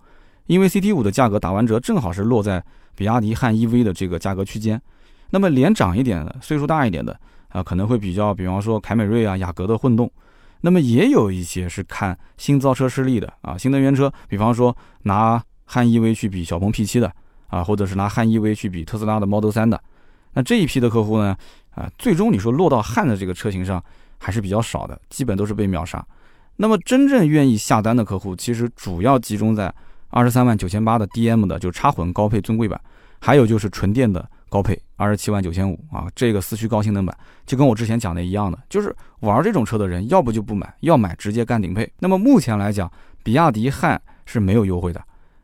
[0.47, 2.63] 因为 CT 五的价格打完折正好是落在
[2.95, 4.81] 比亚迪汉 EV 的这个价格区间。
[5.29, 7.15] 那么年长一点的、岁数大一点的
[7.49, 10.11] 啊，可能会比较，比方说凯美瑞啊、雅阁的混动。
[10.61, 15.41] 那么也有一些是看新造车势力的啊，新能源车，比方说拿。
[15.71, 17.13] 汉 EV 去比小鹏 P7 的
[17.45, 19.79] 啊，或者是拿汉 EV 去比特斯拉的 Model 3的，
[20.33, 21.37] 那这一批的客户呢，
[21.75, 23.83] 啊，最终你说落到汉的这个车型上
[24.17, 26.03] 还是比较少的，基本都是被秒杀。
[26.55, 29.71] 那么真正愿意下单的客户，其实主要集中在
[30.09, 32.81] 二十三万九千八的 DM 的，就插混高配尊贵版，
[33.19, 41.87] 还有就是纯电的高配二十七万九千五啊，这个四驱高性能版，就跟我之前讲的一样的，就是玩这种车的人，要不就不买，要买直接干顶配。
[41.99, 42.91] 那么目前来讲，
[43.23, 44.99] 比亚迪汉是没有优惠的。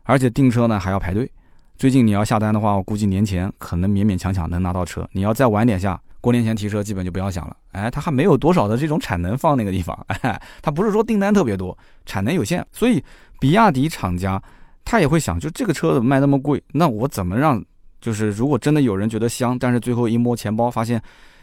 [0.06, 1.30] 而且订车呢还要排队，
[1.78, 5.08] 最近你要下单的话，我估计年前可能勉勉强强能拿到车。
[5.12, 7.58] 你要再晚点下，过年前提车基本就不要想了。
[7.72, 13.04] 哎，它还没有多少的这种产能放那个地方，哎， 它不是说订单特别多，产能有限，所以
[13.39, 14.41] 比亚迪厂家
[14.86, 17.63] 他也会想，就这个车子卖那么贵，那我怎么让，
[18.00, 21.02] 就是如果真的有人觉得香，但是最后一摸钱包发现，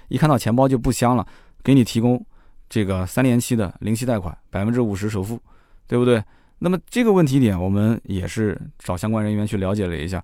[0.09, 1.27] 一看到钱包就不香了，
[1.65, 2.25] 给你提供
[2.69, 5.39] 这个三年期的零息贷款，百分之五十首付，
[5.89, 6.23] 对不对？
[6.63, 10.23] 那么这个问题点，我们也是找相关人员去了解了一下。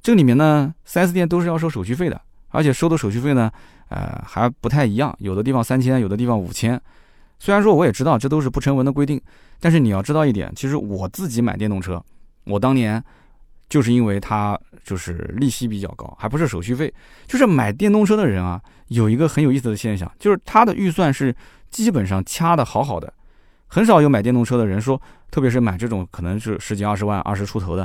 [0.00, 2.18] 这里面呢，4S 店都是要收手续费的，
[2.48, 3.50] 而且收的手续费呢，
[3.88, 6.80] 呃，还不太一样，有的地方三千，有的地方五千。
[7.38, 9.20] 虽然说我也知道这都是不成文的规定，
[9.60, 12.02] 但是你要知道一点，其实我自己买电动车，
[12.44, 13.02] 我当年
[13.68, 16.92] 就是因为它就是利息比较高，还不是手续费，
[17.26, 21.34] 就是买电动车的人啊，有一个很有意思的现象，就是他的预算是
[21.70, 23.12] 基本上掐的好好的。
[23.74, 25.00] 很少有买电动车的人说，
[25.32, 27.84] 特别是买这种可能是十几二十万、二十出头的，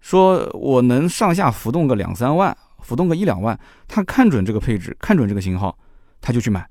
[0.00, 5.76] 说我能上下浮动个两三万，浮动个一两万，他看准这个配置，看准这个型号，
[6.22, 6.66] 他就去买，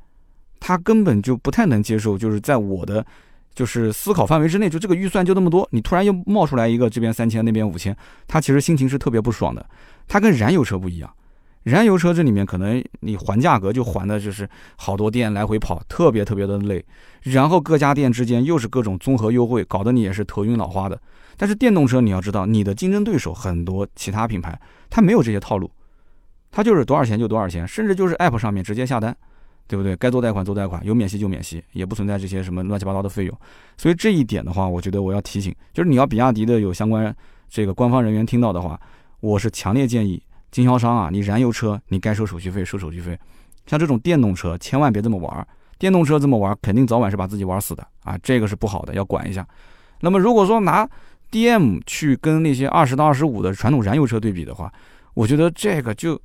[0.60, 3.06] 他根本就不太能接受，就是在我的
[3.54, 9.64] 就是思考范围之内，就这个预算就那么多，你突然又冒出来一个这边三千那边五千，他其实心情是特别不爽的。
[10.08, 11.14] 它跟燃油车不一样。
[11.66, 16.86] 燃油车这里面可能你还价格就还的就是好多店来回跑，特别特别的累，
[17.24, 21.02] 然后各家店之间又是各种综合优惠，搞得你也是头晕脑花的。
[21.36, 24.60] 但是电动车你要知道，你的竞争对手很多其他品牌，
[24.92, 25.72] 它没有这些套路，
[26.52, 29.18] 它就是多少钱就多少钱，甚至就是 App 上面直接下单，
[29.68, 29.96] 对不对？
[29.96, 33.36] 该做贷款做贷款，有免息就免息，也不存在这些什么乱七八糟的费用。
[33.76, 37.14] 所以这一点的话，我觉得我要提醒，就是你要比亚迪的有相关
[37.50, 38.80] 这个官方人员听到的话，
[39.20, 40.22] 我是强烈建议。
[40.56, 43.20] 经销商啊，你燃油车你该收手续费收手续费，
[43.66, 45.46] 像这种电动车千万别这么玩儿
[45.78, 49.46] 电动车这么玩儿肯定早晚是把自己玩死的啊，这个是不好的，要管一下。
[50.00, 50.88] 那么如果说拿
[51.30, 54.72] DM 去跟那些二十到二十五的传统燃油车对比的话，
[55.14, 56.18] 我觉得这个就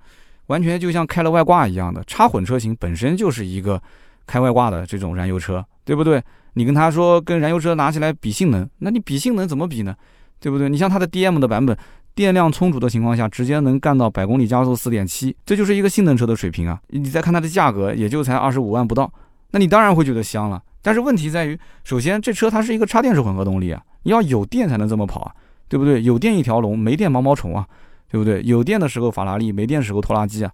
[0.47, 3.83] 完全就像开了外挂一样的插混车型本身就是一个
[4.29, 6.23] 开外挂的这种燃油车，对不对？
[6.53, 9.93] 你跟他说跟燃油车拿起来比性能，那你比性能怎么比呢？
[10.39, 10.69] 对不对？
[10.69, 11.77] 你像它的 DM 的版本。
[12.15, 16.81] 电量充足的情况下，直接能干到百公里加速四点七，这就是一个性能车的水平啊！
[16.89, 19.11] 你再看它的价格，也就才二十五万不到，
[19.53, 20.63] 那你当然会觉得香了。
[20.83, 25.35] 但是问题在于，首先这车它是一个插电式混合动力啊，你要有电才能这么跑啊，
[25.69, 26.03] 对不对？
[26.03, 27.67] 有电一条龙，没电毛毛虫啊，
[28.11, 28.43] 对不对？
[28.43, 30.51] 有电的时候法拉利，没电时候拖拉机啊。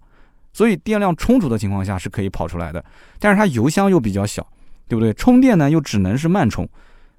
[0.53, 2.83] 所以电量充足的情况下是可以跑出来的，
[3.19, 4.45] 但是它油箱又比较小，
[4.87, 5.13] 对不对？
[5.13, 6.67] 充电呢又只能是慢充，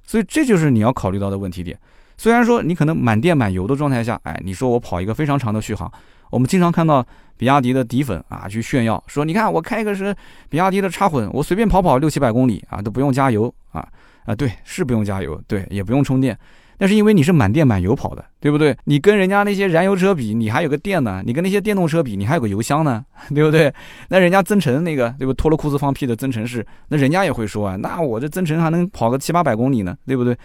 [0.02, 1.78] 所以这就是你要考虑到的问题点。
[2.18, 5.90] 虽然说你可能满电满油的状态下，哎，你说我跑一个非常长的续航，
[6.30, 7.02] 我们经常看到
[7.36, 10.14] 比亚迪的底粉啊去炫耀，说你看我开一个是
[10.50, 13.86] 比亚迪的插混，我随便跑跑六七百公里啊都不用加油啊
[14.26, 16.36] 啊对，是不用加油，对，也不用充电，
[16.76, 18.76] 但是因为你是满电满油跑的，对不对？
[18.84, 23.72] 你跟人家那些燃油车比，你还有个电呢，你跟那些电动车比，你还有个油箱呢， 对不对？
[24.08, 30.36] 那人家增程那个对不脱了裤子放屁的增程式，那人家也会说啊，那我这增程还能跑个七八百公里呢，对不对？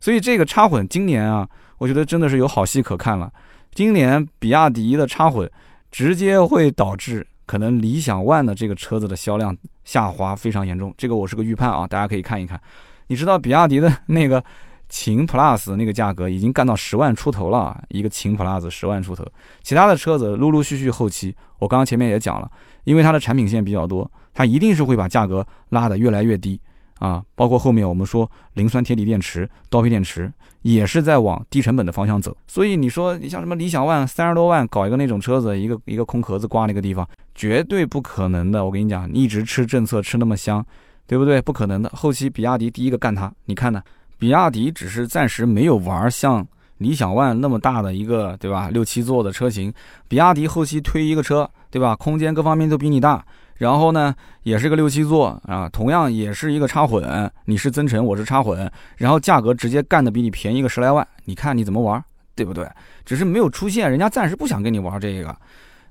[0.00, 1.46] 所以这个插混今年啊，
[1.78, 3.30] 我觉得真的是有好戏可看了。
[3.72, 5.48] 今年比亚迪的插混
[5.90, 10.94] 直接会导致可能理想 ONE 的这个车子的销量下滑非常严重。
[10.96, 12.60] 这个我是个预判啊，大家可以看一看。
[13.08, 14.42] 你知道比亚迪的那个
[14.88, 19.24] 秦 Plus 那个价格已经干到十万出头了，一个秦 Plus 十万出头。
[19.62, 22.50] 其他的车子陆陆续续后期，我刚刚前面也讲了，
[22.84, 26.60] 因为它的产品线比较多，它一定是会把价格拉得越来越低。
[27.00, 30.30] 啊，包括后面我们说磷酸铁锂电池、刀片电池，
[30.62, 32.36] 也是在往低成本的方向走。
[32.46, 38.64] 所以你说你像什么理想 ONE 三十多万搞一个那种车子，一个一个空壳子挂那个地方，绝对不可能的。
[38.64, 40.64] 我跟你讲，你一直吃政策吃那么香，
[41.06, 41.40] 对不对？
[41.40, 41.90] 不可能的。
[41.94, 43.82] 后期比亚迪第一个干它，你看呢？
[44.18, 48.68] 比亚迪只是暂时没有玩像理想 ONE 那么大的一个，对吧？
[48.68, 49.72] 六七座的车型，
[50.06, 51.96] 比亚迪后期推一个车，对吧？
[51.96, 53.24] 空间各方面都比你大。
[53.60, 62.02] 然后呢，也是个六七座啊，同样也是一个插混，你是增程，我是插混，然后价格直接干的比你便宜个十来万，你看你怎么玩，
[62.34, 62.66] 对不对？
[63.04, 65.36] 只是没有出现，人家暂时不想跟你玩这个。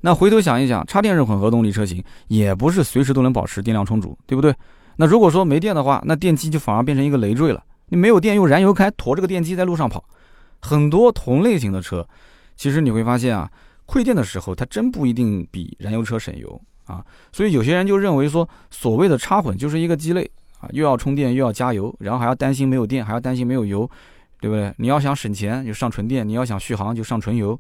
[0.02, 4.52] 那回头想一想，插电式混合动力车型也不是随时都能保持电量充足，对不对？
[4.96, 7.64] 那如果说没电的话，那电机就反而变成一个累赘了。
[7.90, 10.04] 你没有电，用燃油开，驮这个电机在路上跑，
[10.60, 12.08] 很多同类型的车，
[12.56, 13.48] 其实你会发现啊，
[13.86, 16.60] 馈电的时候它真不一定比燃油车省油。
[16.90, 23.88] 啊，所以有些人就认为说，所谓的插混就是一个鸡肋啊，又要充电又要加油，然后还要担心没有电，还要担心没有油，
[24.42, 24.74] 对不对？
[24.78, 27.58] 你要想省钱就上纯电，你要想续航就上纯油。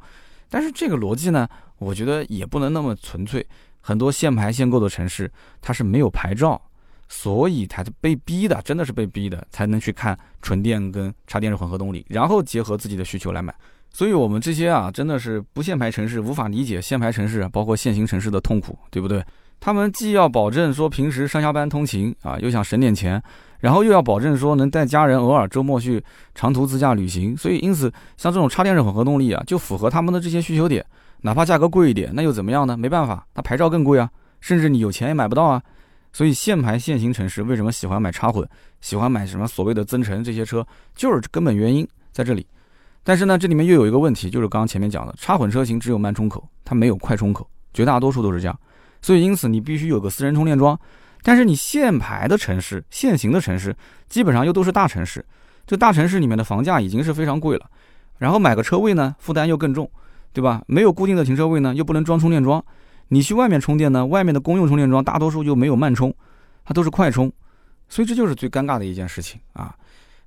[0.49, 3.45] 但是这个逻辑呢，我觉得也不能那么纯粹。
[3.81, 6.59] 很多限牌限购的城市，它是没有牌照，
[7.07, 13.55] 所以它是被逼的，真的是被逼的，才能去看纯电跟插电式混合动力，然后结合自己的需求来买。
[13.91, 19.23] 所以，我们这些啊，真的是不限牌城市无法理解限牌城市，包括限行城市的痛苦，对不对？
[19.59, 23.21] 他们既要保证说平时上下班通勤啊，又想省点钱，
[23.59, 26.01] 然后又要保证说能带家人偶尔周末去
[26.33, 27.35] 长途自驾旅行。
[27.35, 30.85] 所以，因此像这种插电式混合动力啊，就符合他们的这些需求点。
[31.21, 32.77] 哪怕价格贵一点，那又怎么样呢？
[32.77, 35.61] 没办法，它牌照更贵啊，甚至你有钱也买不到啊。
[36.13, 38.47] 所以，限牌限行城市为什么喜欢买插混，
[38.79, 42.47] 喜欢买什么所谓的增程这些车，就是根本原因在这里。
[43.03, 48.59] 但是呢，这里面又有一个问题，就是刚刚前面讲的，插混车型只有慢充口，它没有快充口，绝大多数都是这样。
[49.01, 50.79] 所以因此你必须有个私人充电桩。
[51.21, 53.75] 但是你限牌的城市、限行的城市，
[54.07, 55.25] 基本上又都是大城市，
[55.67, 57.69] 这大城市里面的房价已经是非常贵了。
[58.19, 59.89] 然后买个车位呢，负担又更重，
[60.31, 60.61] 对吧？
[60.67, 62.63] 没有固定的停车位呢，又不能装充电桩。
[63.09, 66.13] 你去外面充电呢，外面的公用充电桩大多数又没有慢充，
[66.63, 67.29] 它都是快充。
[67.89, 69.75] 所以这就是最尴尬的一件事情啊。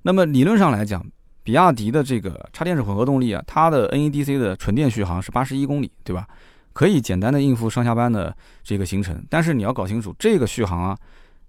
[0.03, 1.03] 那么理论上来讲，
[1.43, 6.25] 比亚迪的这个插电式混合动力啊，它的 NEDC 的纯电续航是八十一公里，对吧？
[6.71, 9.23] 可以简单的应付上下班的这个行程。
[9.29, 10.97] 但是你要搞清楚，这个续航啊，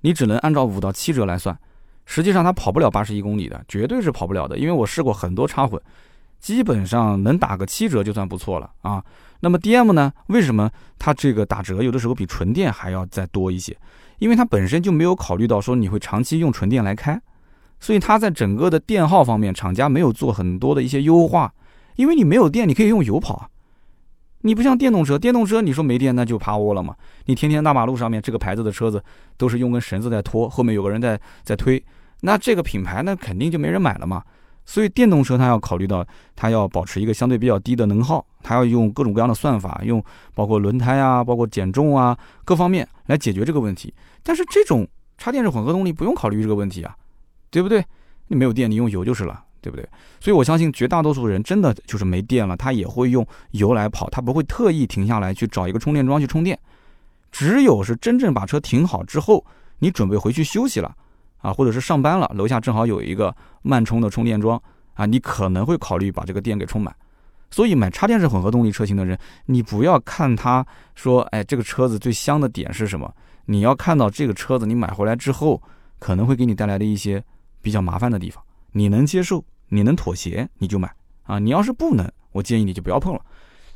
[0.00, 1.56] 你只能按照五到七折来算，
[2.04, 4.58] 实际上它跑不了八十一公里的，绝对是跑不了的。
[4.58, 5.80] 因为我试过很多插混，
[6.40, 9.02] 基本上能打个七折就算不错了啊。
[9.40, 10.12] 那么 DM 呢？
[10.26, 13.76] 为什么它这个打折有的时候比纯电还要再多一些？
[14.18, 17.20] 因为它本身就没有考虑到说你会长期用纯电来开。
[17.80, 21.52] 所以它在整个的电耗方面，厂家没有做很多的一些优化，
[21.96, 23.48] 因为你没有电，你可以用油跑啊。
[24.42, 26.94] 你不像电动车，电动车你说没电那就趴窝了嘛。
[27.24, 29.02] 你天天大马路上面这个牌子的车子
[29.38, 31.82] 都是用根绳子在拖，后面有个人在在推，
[32.20, 34.22] 那这个品牌那肯定就没人买了嘛。
[34.66, 36.06] 所以电动车它要考虑到
[36.36, 40.02] 它要保持一个相对比较低的能耗，它要用各种各样的算法，用
[40.34, 43.92] 包括轮胎啊，包括减重啊各方面来解决这个问题。
[44.22, 46.94] 但是这种插电式混合动力不用考虑这个问题啊。
[47.54, 47.84] 对不对？
[48.26, 49.88] 你没有电，你用油就是了，对不对？
[50.18, 56.58] 所以我相信绝大多数人真的就是没电了，他也会用油来跑，他不会特意停下来去找一个充电桩去充电。
[57.30, 59.46] 只有是真正把车停好之后，
[59.78, 60.92] 你准备回去休息了
[61.38, 64.60] 啊，或者是上班了，楼下正好有一个慢充的充电桩
[64.94, 66.92] 啊，你可能会考虑把这个电给充满。
[67.52, 73.14] 所以买插电式混合动力车型的人，你不要看他说，哎，这个车子最香的点是什么？
[73.44, 75.62] 你要看到这个车子你买回来之后，
[76.00, 77.22] 可能会给你带来的一些。
[77.64, 81.38] 比较麻烦的地方，你能接受，你能妥协，你就买啊！
[81.38, 83.20] 你要是不能，我建议你就不要碰了。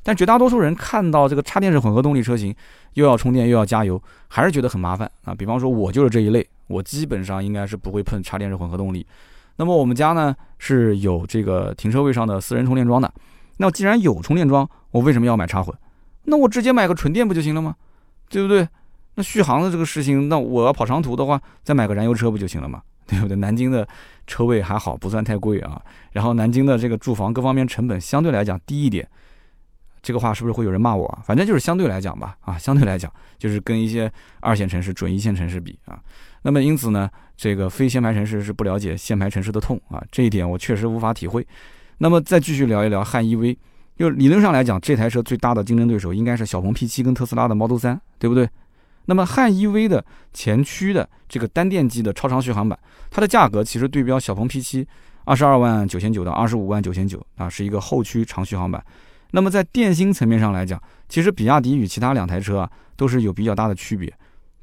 [0.02, 2.54] 但绝大多数人看到这个插电式混合动力车型，
[2.92, 5.34] 又要充电又要加油，还是觉得很麻烦啊。
[5.34, 9.04] 比方说，我就是这一类，我基本上应该是不会碰插电式混合动力。
[9.56, 13.12] 那么我们家呢是有这个停车位上的私人充电桩的。
[13.56, 15.74] 那既然有充电桩，我为什么要买插混？
[16.24, 17.74] 那我直接买个纯电不就行了吗？
[18.28, 18.68] 对不对？
[19.18, 22.80] 那续航的这个事情，那我要跑长途的话，再买个燃油车不就行了吗？
[23.04, 23.36] 对不对？
[23.38, 23.86] 南京的
[24.28, 25.82] 车位还好，不算太贵啊。
[26.12, 29.08] 然后南京的这个住房各方面成本相对来讲低一点。
[30.00, 31.18] 这个话是不是会有人骂我啊？
[31.24, 35.98] 反正就是相对来讲吧，啊，相对来讲就是跟一些二线城市、准一线城市比啊。
[36.42, 40.00] 那么因此呢，这个非限牌城市是不了解限牌城市的痛啊。
[40.12, 41.44] 这一点我确实无法体会。
[41.98, 43.56] 那么再继续聊一聊汉 EV，
[43.96, 48.48] 就理论上来讲，这台车最大的竞争对手应该是小鹏 P7 跟特斯拉的 Model 3，对不对？
[49.10, 52.78] 那么汉 EV 的前驱的这个单电机的超长续航版，
[53.10, 54.86] 它的价格其实对标小鹏 P7，
[55.24, 58.84] 二十二万九千九到二十五万九千九啊，是一个后驱长续航版。
[59.30, 64.12] 那么在电芯层面上来讲，其实比亚迪与其他两台车啊都是有比较大的区别。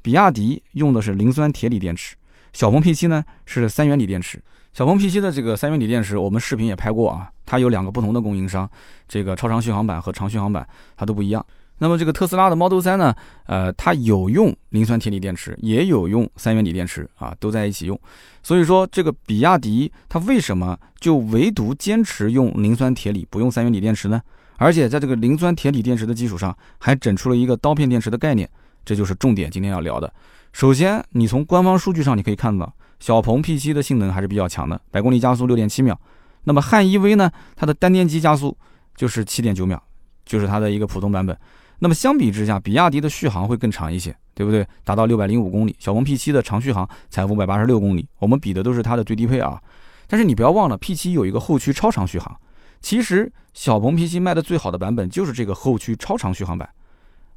[0.00, 2.14] 比亚迪用的是磷酸铁锂电池，
[2.52, 4.40] 小鹏 P7 呢是三元锂电池。
[4.72, 8.70] 小鹏 P7 的这个三元锂电池，我们视频也拍过啊，它有两个不同的供应商，
[9.08, 10.64] 这个超长续航版和长续航版
[10.96, 11.44] 它都不一样。
[11.78, 13.14] 那么这个特斯拉的 Model 3呢，
[13.46, 18.00] 呃，它有用磷酸铁锂电池，也有用三元锂电池啊，都在一起用。
[18.42, 24.20] 所以说这个比亚迪它为什么就唯独坚持用磷酸铁锂，不用三元锂电池呢？
[24.56, 28.48] 而且在这个磷酸铁锂电池的基础上，还整出了一个刀片电池的概念，
[28.84, 30.10] 这就是重点今天要聊的。
[30.54, 36.00] 首先，你从官方数据上你可以看到，小鹏 P7 的性能还是比较强的，百公里加速六点七秒。
[36.44, 38.56] 那么汉 EV 呢，它的单电机加速
[38.96, 39.82] 就是七点九秒，
[40.24, 41.36] 就是它的一个普通版本。
[41.78, 44.66] 那么相比之下，比亚迪的续航会更长一些，对不对？
[44.84, 48.08] 达到六百零五公里，小鹏 P7 的长续航才五百八十六公里。
[48.18, 49.60] 我们比的都是它的最低配啊。
[50.06, 52.34] 但是你不要忘了，P7 有一个后驱超长续航。
[52.80, 56.68] 其实小鹏 P7 卖的最好的版本就是这个后驱超长续航版。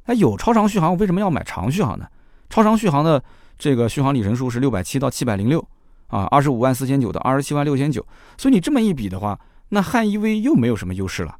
[0.04, 2.06] 它有超长续航，为什么要买长续航呢？
[2.48, 3.22] 超长续航的
[3.58, 5.60] 这个续航里程数是六百七到七百零六
[6.08, 8.04] 啊，二十五万四千九到二十七万六千九。
[8.38, 11.36] 所以你这么一比的话，那汉 EV 又没有什么优势了，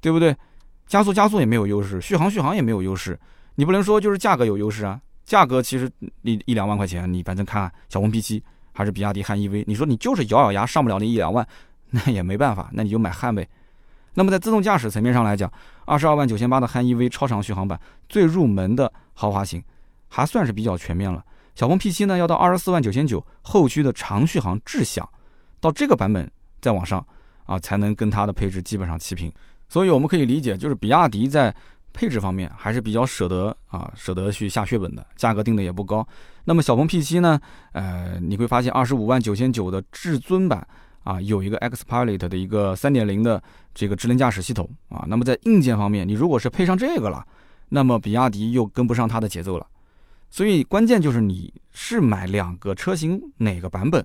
[0.00, 0.36] 对不对？
[0.86, 3.18] 加速加速也没有优势，续航续航也没有优势，
[3.54, 5.00] 你不能说就是价格有优势啊。
[5.24, 5.90] 价格其实
[6.22, 8.42] 你一两万块钱，你反正看小鹏 P7
[8.72, 11.46] 还是比亚迪汉 EV，你说你就是咬咬牙上不了那一两万，
[11.90, 13.48] 那也没办法， 那你就买汉呗。
[14.14, 15.50] 那么在自动驾驶层面上来讲，
[15.86, 19.62] 二十二万九千八的汉 EV 超长续航版最入门的豪华型，
[20.08, 21.24] 还算是比较全面了。
[21.54, 25.08] 小鹏 P7 呢要到二十四万九千九，后驱的长续航智享，
[25.60, 27.06] 到这个版本再往上
[27.44, 29.32] 啊，才能跟它的配置基本上齐平。
[29.72, 31.54] 所以我们可以理解，就是比亚迪在
[31.94, 36.06] 配置方面还是比较舍得啊，舍得去下血本的，价格定的也不高。
[36.44, 37.40] 那么小鹏 P7 呢？
[37.72, 40.68] 呃，你会发现二十五万九千九的至尊版
[41.04, 45.06] 啊，有一个 Xpilot 的一个三点零的这个智能驾驶系统啊。
[45.08, 47.26] 那么在硬件方面，你如果是配上这个了，
[47.70, 49.66] 那么比亚迪又跟不上它的节奏了。
[50.28, 54.04] 所以关键就是你是买两个车型哪个版本，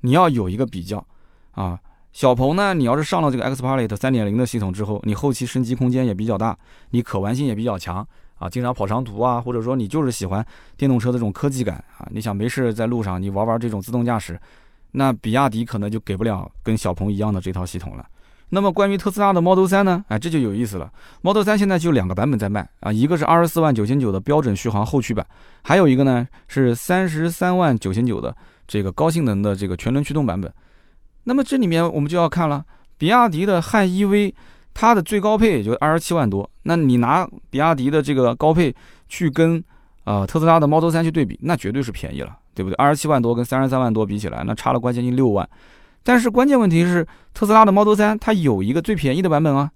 [0.00, 1.06] 你要有一个比较
[1.52, 1.78] 啊。
[2.14, 6.56] 小鹏呢，你要是上了这个 Xpilot 三点零的系统之后，你后期升级空间也比较大，
[6.90, 8.06] 你可玩性也比较强
[8.38, 10.46] 啊，经常跑长途啊，或者说你就是喜欢
[10.76, 14.38] 电动车的这种科技感啊，你想没事在路上你玩玩这种自动驾驶，
[14.92, 18.06] 那比亚迪可能就给不了跟小鹏一样的这套系统了。
[18.50, 20.04] 那么关于特斯拉的 Model 3呢？
[20.06, 20.88] 哎，这就有意思了。
[21.22, 25.26] Model 3现在就两个版本在卖啊，一个是二十四万九千九的标准续航后驱版，
[25.62, 28.32] 还有一个呢是三十三万九千九的
[28.68, 30.52] 这个高性能的这个全轮驱动版本。
[31.24, 32.64] 那么这里面我们就要看了，
[32.96, 34.32] 比亚迪的汉 EV，
[34.72, 36.48] 它的最高配也就二十七万多。
[36.62, 38.74] 那你拿比亚迪的这个高配
[39.08, 39.62] 去跟
[40.04, 42.74] 呃特斯拉的 Model 3去对比，那绝对是便宜了，对不对？
[42.76, 45.48] 二十七万多跟三十三万多比起来，那差了关键近六万。
[46.02, 49.70] 但是关键问题是，特斯拉的 Model 3它有一个最便宜的版本啊，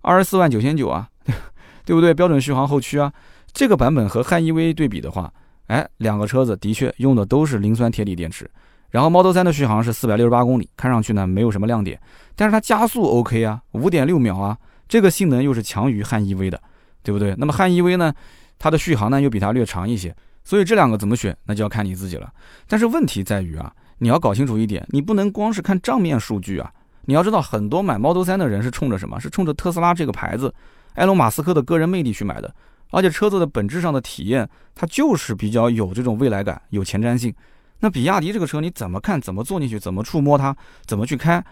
[0.00, 1.08] 二十四万九千九啊，
[1.84, 2.14] 对不对？
[2.14, 3.12] 标准续航后驱啊，
[3.52, 5.30] 这个版本和汉 EV 对比的话，
[5.66, 8.50] 哎，两个车子的确用的都是磷酸铁锂电池。
[8.90, 12.00] 然后 Model 3的续航是四百六十八公里，看上去呢没有什么亮点，
[12.34, 14.56] 但是它加速 OK 啊，五点六秒啊，
[14.88, 16.60] 这个性能又是强于汉 EV 的，
[17.02, 17.34] 对不对？
[17.36, 18.14] 那么汉 EV 呢，
[18.58, 22.32] 它的续航呢又比它略长一些，所以这两个怎么选，那就要看你自己了。
[22.66, 26.72] 但是问题在于啊，你要搞清楚一点，你不能光是看账面数据啊，
[27.04, 29.20] 你要知道很多买 Model 3的人是冲着什么？
[29.20, 30.54] 是冲着特斯拉这个牌子，
[30.94, 32.54] 埃隆·马斯克的个人魅力去买的，
[32.90, 37.34] 而且车子的本质上的体验，它就是比较有这种未来感，有前瞻性。
[37.80, 39.20] 那比亚迪这个车你怎么看？
[39.20, 39.78] 怎么坐进去？
[39.78, 40.56] 怎么触摸它？
[40.84, 41.44] 怎么去开？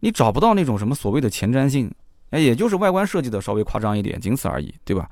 [0.00, 1.90] 你找不到那种什么所谓的前瞻性，
[2.30, 5.08] 哎，也就是外观设计的稍微夸张一点，仅此而已，对吧？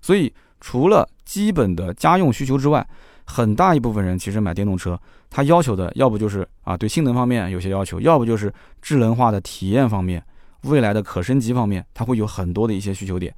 [0.00, 2.84] 所以除了基本的家用需求之外，
[3.24, 4.98] 很大一部分人其实买电动车，
[5.30, 10.20] 他要求的要不就是啊对性能方面有些要求，要不就是智能化的体验方面、
[10.62, 13.32] 未来的可升级方面，它会有很多的一些需求点。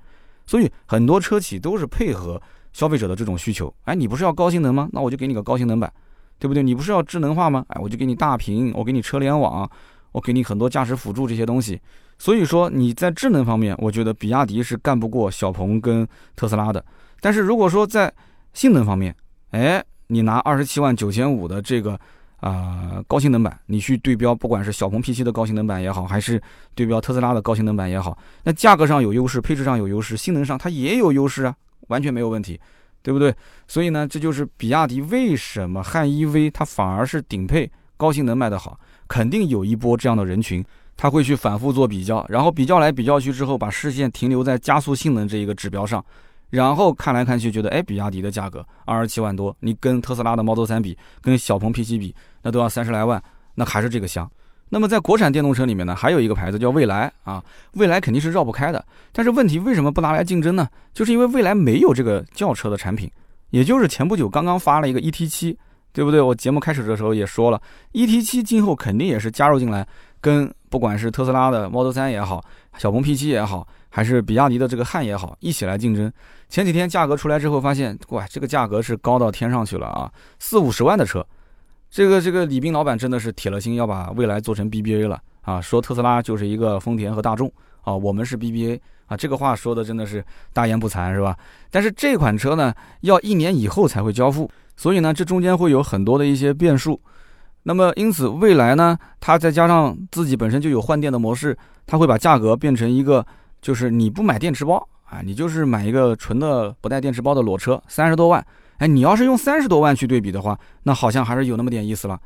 [0.46, 2.40] 所以很多车企都是配合
[2.72, 4.88] 消费者的这种需求，哎，你不是要高性能吗？
[4.92, 5.92] 那我就给你个高性能版。
[6.38, 6.62] 对不对？
[6.62, 7.64] 你不是要智能化吗？
[7.68, 9.68] 哎，我就给你大屏，我给你车联网，
[10.12, 11.80] 我给你很多驾驶辅助这些东西。
[12.18, 16.06] 所以说你在智能方面，我觉得比亚迪是干不过小鹏跟
[16.36, 16.84] 特斯拉的。
[17.20, 18.12] 但是如果说在
[18.52, 19.14] 性能方面，
[19.50, 21.98] 哎，你拿二十七万九千五的这个
[22.36, 26.40] 啊高性能版，你去对标，不管是小鹏 P7 的高性能版也好，还是
[26.74, 31.56] 对标特斯拉的高性能版也好，那价格上有优势，配置上有优势，性能上它也有优势啊，
[31.88, 32.60] 完全没有问题。
[33.04, 33.32] 对不对？
[33.68, 40.64] 所以呢，这就是比亚迪为什么汉 EV 它反而是顶配高性能卖得好，肯定有一波这样的人群，
[40.96, 46.02] 他会去反复做比较，然后比较来比较去之后，把视线停留在加速性能这一个指标上，
[46.48, 53.22] 然后看来看去，觉得哎，比亚迪的价格二十七万多，你跟特斯拉的 Model 3比，跟小鹏 P7 比，那都要三十来万，
[53.54, 54.30] 那还是这个香。
[54.68, 57.42] 那么在国产电动车里面呢，还有一个牌子叫蔚来啊，
[57.74, 58.84] 蔚来肯定是绕不开的。
[59.12, 60.68] 但是问题为什么不拿来竞争呢？
[60.92, 63.08] 就是因为蔚来没有这个轿车的产品，
[63.50, 65.56] 也就是前不久刚刚发了一个 ET7，
[65.92, 66.20] 对不对？
[66.20, 67.60] 我节目开始的时候也说了
[67.92, 69.86] ，ET7 今后肯定也是加入进来，
[70.20, 72.42] 跟不管是特斯拉的 Model 3也好，
[72.78, 76.12] 小鹏 P7 也好，还是比亚迪的这个汉也好，一起来竞争。
[76.48, 80.10] 前几天价格出来之后，发现哇，这个价格是高到天上去了啊，
[80.40, 81.24] 四五十万的车。
[81.94, 85.60] 这个这个李斌老板真的是铁了心要把蔚来做成 BBA 了啊！
[85.60, 87.48] 说特斯拉就是一个丰田和大众
[87.82, 91.36] 啊，我们是 BBA 啊，这个话说的真的是大言不惭是吧？
[91.70, 97.00] 但是这款车呢，要一年以后才会交付，所以呢，这中间会有很多的一些变数。
[97.62, 103.24] 那么因此，未来呢，它再加上自己本身就有换电的模式，它会把价格变成一个，
[103.62, 108.44] 就是你不买电池包啊，你就是买一个纯的不带电池包的裸车，三十多万。
[108.78, 112.20] 哎，你要是用三十多万去对比的话，那好像还是有那么点意思了。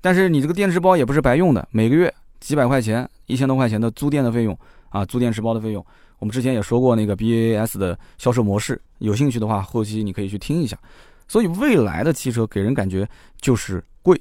[0.00, 4.56] 但是你这个电池包也不是白用的，每个月几百块钱、一千多块钱的租电的费用
[4.90, 5.84] 啊，租电池包的费用。
[6.20, 10.78] 我们之前也说过那个 BAS 的销售模式，有兴趣的话，后期你可以去听一下。
[11.26, 13.08] 所以未来的汽车给人感觉
[13.40, 14.20] 就是贵，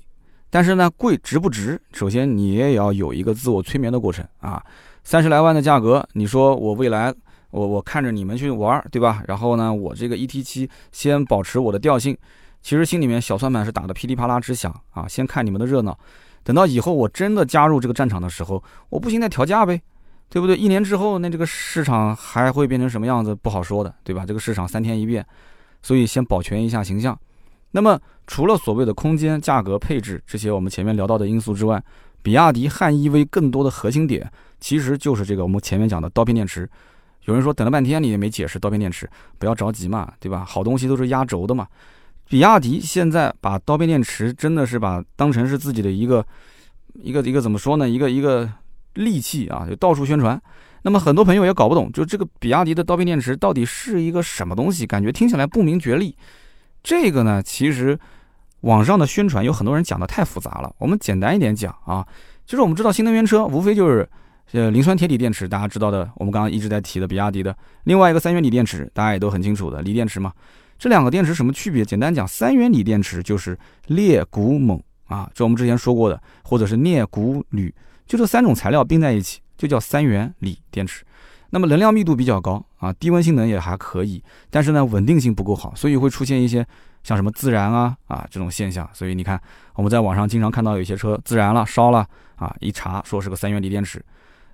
[0.49, 1.79] 但是呢，贵值不值？
[1.93, 4.63] 首先你也要有一个自我催眠的过程啊。
[5.03, 7.13] 三十来万的价格，你说我未来。
[7.57, 9.23] 我我看着你们去玩，对吧？
[9.27, 12.15] 然后呢，我这个 E T 七先保持我的调性，
[12.61, 15.07] 其实心里面小算盘是打的噼里啪啦直响啊。
[15.07, 15.97] 先看你们的热闹，
[16.43, 19.81] 等到以后我真的加入这个战场的时候，我不行再调价呗，
[20.29, 20.55] 对不对？
[20.55, 24.25] 一年之后，那这个市场还会变成什么样子不好说的，对吧？
[24.25, 25.25] 这个市场三天一变，
[25.81, 27.17] 所以先保全一下形象。
[27.71, 31.81] 那么除了所谓的空间、价格、配置这些我们前面聊到的因素之外，
[32.21, 34.29] 比亚迪汉 EV 更多的核心点
[34.59, 36.69] 其实就是这个我们前面讲的刀片电池。
[37.27, 40.45] 有人说等了半天你也没解释刀片电池，不要着急嘛，对吧？
[40.47, 41.67] 好东西都是压轴的嘛。
[42.29, 46.25] 比亚迪现在把刀片电池真的是把当成是自己的一个
[46.93, 47.87] 一个一个怎么说呢？
[47.87, 48.49] 一个一个
[48.93, 50.41] 利器啊，就到处宣传。
[50.83, 54.87] 那么很多朋友也搞不懂，就这个比亚迪的刀片电池到底是一个什么东西？
[54.87, 56.15] 感觉听起来不明觉厉。
[56.81, 57.99] 这个呢，其实
[58.61, 60.73] 网上的宣传有很多人讲的太复杂了。
[60.77, 62.07] 我们简单一点讲啊，
[62.45, 64.07] 就是我们知道新能源车无非就是。
[64.53, 70.31] 呃，磷酸铁锂电池大家知道的，我们刚刚一直在提的比亚迪的另外一个三元锂电池，大家也都很清楚的锂电池嘛。
[70.79, 71.83] 这两个电池什么区别？
[71.83, 77.73] 简单讲，三元锂电池就是镍钴锰啊，这我们之前说过的，或者是镍、钴、铝，
[78.05, 81.03] 就这三种材料并在一起，就叫三元锂电池。
[81.49, 86.65] 那么能量密度比较高啊，低温性能也还可以，但是呢稳定性不够好，所以会出现一些
[87.03, 88.89] 像什么自燃啊啊这种现象。
[88.93, 89.41] 所以你看
[89.75, 94.03] 我们在网上经常看到有些车自燃了、烧了啊，一查说是个三元锂电池。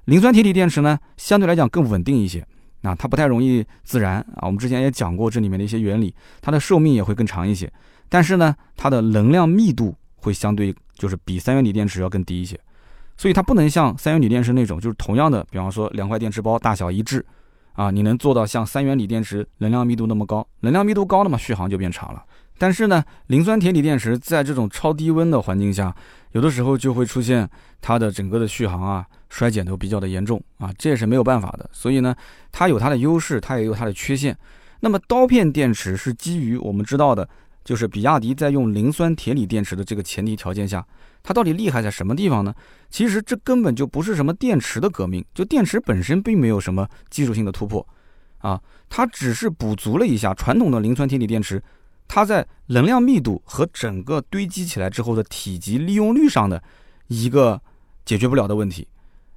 [0.05, 2.45] 磷酸铁锂电池呢相对来讲更稳定一些，
[2.81, 4.43] 啊它不太容易自燃啊。
[4.43, 7.71] 我们之前也讲过这里面的一些原理，它的寿命也会更长一些，
[8.09, 12.59] 但是呢它的能量密度会相对就是比三元锂电池要更低一些。
[13.15, 17.23] 所以它不能像三元锂电池那种，就是同样的，比方说两块电池包大小一致，
[17.73, 22.23] 啊，你能做到像三元锂电池能量密度那么高，能量密度高了嘛，续航就变长了。
[22.57, 25.95] 但是呢，磷酸铁锂电池在这种超低温的环境下，
[26.31, 27.47] 有的时候就会出现
[27.81, 31.67] 它的整个的续航啊衰减都比较的严重啊，这也是没有办法的。
[31.73, 32.15] 所以呢，
[32.51, 34.38] 它有它的优势，它也有它的缺陷。
[34.81, 37.27] 那么刀片电池是基于我们知道的，
[37.63, 40.86] 就是比亚迪在用磷酸铁锂电池的这个前提条件下。
[41.23, 42.53] 它到底厉害在什么地方呢？
[42.91, 47.88] 其实这根本就不是什么电池的革命，就电池本身并没有什么技术性的突破，
[48.38, 51.63] 啊，它只是补足了一下传统的磷酸铁锂电池，
[52.07, 56.61] 它在能量密度和整个堆积起来之后的体积利用率上的
[57.07, 57.59] 一个
[58.05, 58.86] 解决不了的问题。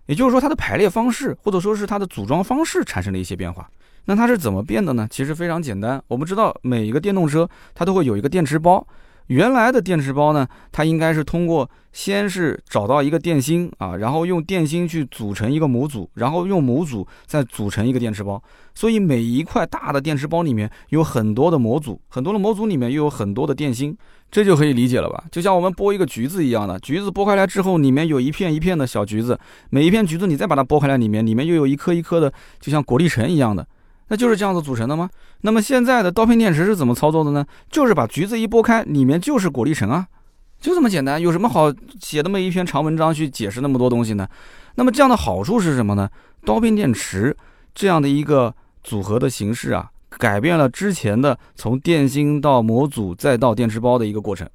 [0.07, 3.69] 也就是说，它的排列方式或者说是它的组装方式产生了一些变化。
[4.07, 5.07] 那它是怎么变的呢？
[5.11, 8.87] 其实非常简单，我们知道每一个电动车它都会有一个电池包。
[9.27, 18.41] 原来的电池包呢，它应该是通过先是找到一个电芯啊，然后用电芯去组成一个模组，然后用模组再组成一个电池包。
[18.73, 23.99] 所以每一块大的电池包里面有很多的模组，很多的模组里面又有很多的电芯，
[24.31, 25.25] 这就可以理解了吧？
[25.31, 29.39] 就像我们剥一个橘子一样的，橘子剥开来之后，里面有一片一片的小橘子，
[29.71, 33.67] 每一片橘子你再把它剥开来，里面里面又有一颗一颗的，就像果粒橙一样的。
[34.09, 35.09] 那就是这样子组成的吗？
[35.41, 37.45] 那么现在的刀片电池是怎么操作的呢？
[37.71, 40.07] 就是把橘子一剥开，里面就是果粒橙啊，
[40.61, 41.21] 就这么简单。
[41.21, 44.29] 有什么好写那么一篇长文章去解释那么多东西呢？
[44.77, 46.09] 那么这样的好处是什么呢？
[46.45, 47.37] 刀片电池
[47.75, 48.55] 这样的一个
[48.85, 54.49] 组合的形式啊，改变了之前的从电芯到模组再到电池包的一个过程，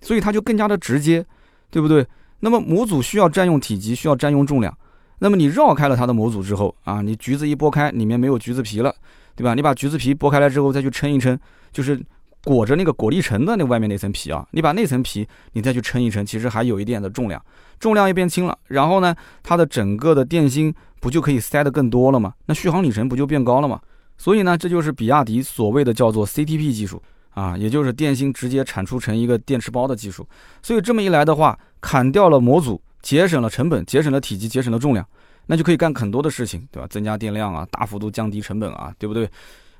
[0.00, 1.24] 所以它就更加的直接，
[1.70, 2.06] 对不对？
[2.40, 4.76] 那么模组需要占用体积，需要占用重量。
[5.18, 8.94] 那么你绕开了它的模组之后啊，你橘子一剥开，里面没有橘子皮了，
[9.34, 9.54] 对吧？
[9.54, 11.36] 你把橘子皮剥开来之后再去称一称，
[11.72, 12.00] 就是
[12.44, 17.44] 裹着那个果粒橙的那外面那层皮啊，你把那层皮你再去称一称，其实还有一点的重量，
[17.80, 18.56] 重量也变轻了。
[18.68, 19.12] 然后呢，
[19.42, 22.32] 它的整个的电芯不就可以塞得更多了吗？
[22.46, 23.80] 那续航里程不就变高了吗？
[24.18, 30.28] 所以呢，这就是比亚迪所谓的叫做 CTP 技术啊，也就是电芯直接产出成一个电池包的技术。
[30.62, 32.78] 所以这么一来的话，砍掉了模组。
[33.00, 35.06] 节省了成本，节省了体积，节省了重量，
[35.46, 36.86] 那就可以干很多的事情，对吧？
[36.90, 39.30] 增加电量啊，大幅度降低成本啊，对不对？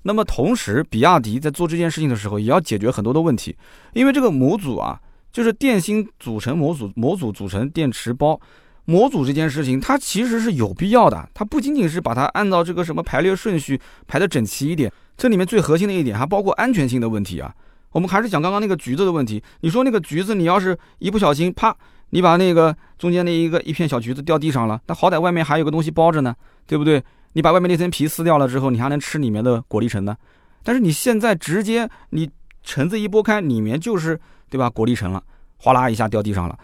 [0.02, 3.54] 那么同时，比亚迪在做这件事情的时候，也要解决很多的问题，
[3.92, 4.98] 因为这个模组啊，
[5.32, 8.40] 就是电芯组成模组，模组组成电池包，
[8.88, 17.54] 模组这件事情，它其实是有必要的，它不仅仅是把它按照这个什么排列顺序排得整齐一点，这里面最核心的一点还包括安全性的问题啊。
[17.92, 21.76] 我们还是讲刚刚那个橘子的问题，你说那个橘子，你要是一不小心，啪。
[22.10, 26.34] 你把那个中间那一个一片小橘子掉地上了，那好歹外面还有个东西包着呢，
[26.66, 27.04] 对不对？
[27.34, 30.16] 你把外面那层皮撕掉了之后，你还能吃里面的果粒橙呢。
[30.62, 32.30] 但是你现在直接你
[32.62, 34.18] 橙子一剥开，里面就是
[34.48, 34.70] 对吧？
[34.70, 35.22] 果粒橙了，
[35.58, 36.58] 哗啦一下掉地上了。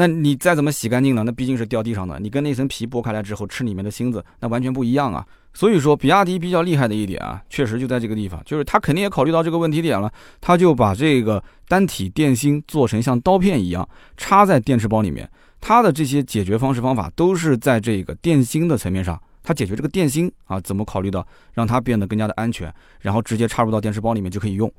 [0.00, 1.24] 那你再怎么洗干净呢？
[1.26, 5.26] 那毕竟是掉地上的，你跟那层皮剥开来之后吃里面的芯子，那完全不一样啊。
[5.52, 10.08] 所以说，比亚迪比较厉害的一点啊，确实就在这个地方，就是他肯定也考虑到这个问题点了，
[10.40, 15.28] 他就把这个单体电芯做成像刀片一样插在电池包里面。
[15.60, 24.72] 它的这些解决方式方法都是在这个电芯的层面上，它解决这个电芯啊，怎么考虑到让它变得更加的安全，然后直接插入到电池包里面就可以用。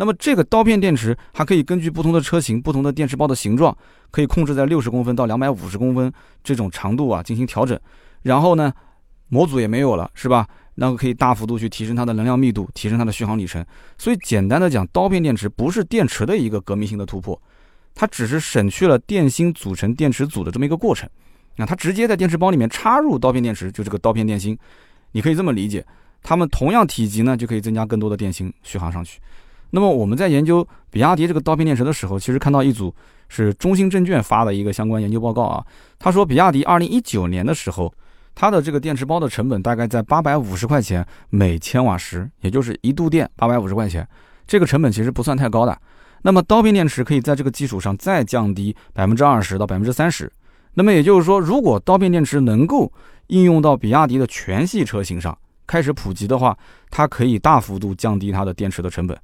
[0.00, 3.76] 那么这个刀片电池还可以根据不同的车型、不同的电池包的形状，
[4.10, 6.10] 可以控制在六十公分到两百五十公分
[6.42, 7.78] 这种长度啊进行调整。
[8.22, 8.72] 然后呢，
[9.28, 10.48] 模组也没有了，是吧？
[10.76, 13.62] 那个可以大幅度去提升它的能量密度，提升它的续航里程。
[13.98, 17.38] 所以简单的讲，刀片电池不是电池的一个革命性的突破，
[17.94, 21.06] 它只是省去了电芯组成电池组的这么一个过程。
[21.56, 24.58] 那它直接在电池包里面插入刀片电池，就这个刀片电芯，
[25.12, 25.84] 你可以这么理解，
[26.22, 29.20] 它们同样体积呢，就可以增加更多的电芯续航上去。
[29.70, 32.94] 那么我们在研究比亚迪这个刀片电池的时候，其实看到一组
[33.28, 35.64] 是中信证券发的一个相关研究报告啊。
[35.98, 37.92] 他说，比亚迪二零一九年的时候，
[38.34, 44.06] 它的这个电池包的成本大概在八百五十块钱每千瓦时，也就是一度电八百五十块钱，
[44.46, 45.78] 这个成本其实不算太高的。
[46.22, 50.30] 那么刀片电池可以在这个基础上再降低百分之二十到百分之三十。
[50.74, 52.92] 那么也就是说，如果刀片电池能够
[53.28, 56.56] 应用到比亚迪的全系车型上开始普及的话，
[56.90, 59.16] 它可以大幅度降低它的电池的成本。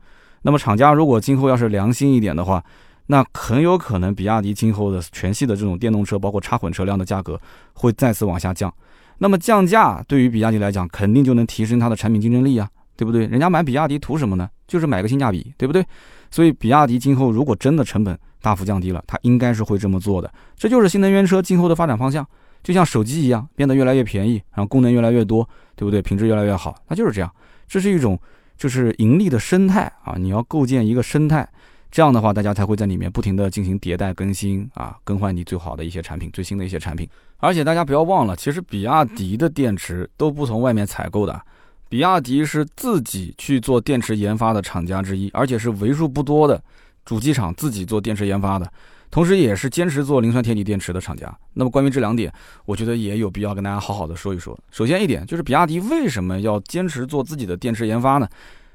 [0.47, 2.62] 那么厂家如果今后要是良心一点的话，
[3.09, 7.38] 那很有可能比亚迪今后的全系的这种电动车，包括插混车辆的价格
[7.72, 8.72] 会再次往下降。
[9.18, 13.26] 那么降价对于比亚迪来讲，肯定就能提升它的产品竞争力啊，对不对？
[13.26, 14.49] 人家买比亚迪图什么呢？
[14.68, 15.84] 就是买个性价比，对不对？
[16.30, 20.32] 所以比亚迪今后如果真的成本大幅降低了，它应该是会这么做的。
[20.57, 22.24] 这就是新能源车今后的发展方向，
[22.62, 26.01] 就像手机一样，变得越来越便宜，然后功能越来越多，对不对？
[26.01, 27.28] 品质越来越好，那就是这样。
[27.66, 28.16] 这是一种
[28.57, 31.48] 就是盈利的生态啊，你要构建一个生态。
[31.88, 37.09] 这样的话，大家才会在里面不停的进行迭代更新啊，更换你最好的一些产品，最新的一些产品。
[37.38, 41.40] 而且大家不要忘了，其实比亚迪的电池都不从外面采购的，
[41.88, 46.62] 比亚迪是自己去做电池研发的厂家之一，而且是为数不多的
[47.04, 48.70] 主机厂自己做电池研发的，
[49.16, 51.34] 同时也是坚持做磷酸铁锂电池的厂家。
[51.54, 52.30] 那么关于这两点，
[52.66, 54.54] 我觉得也有必要跟大家好好的说一说。
[54.70, 58.28] 首先一点就是比亚迪为什么要坚持做自己的电池研发呢？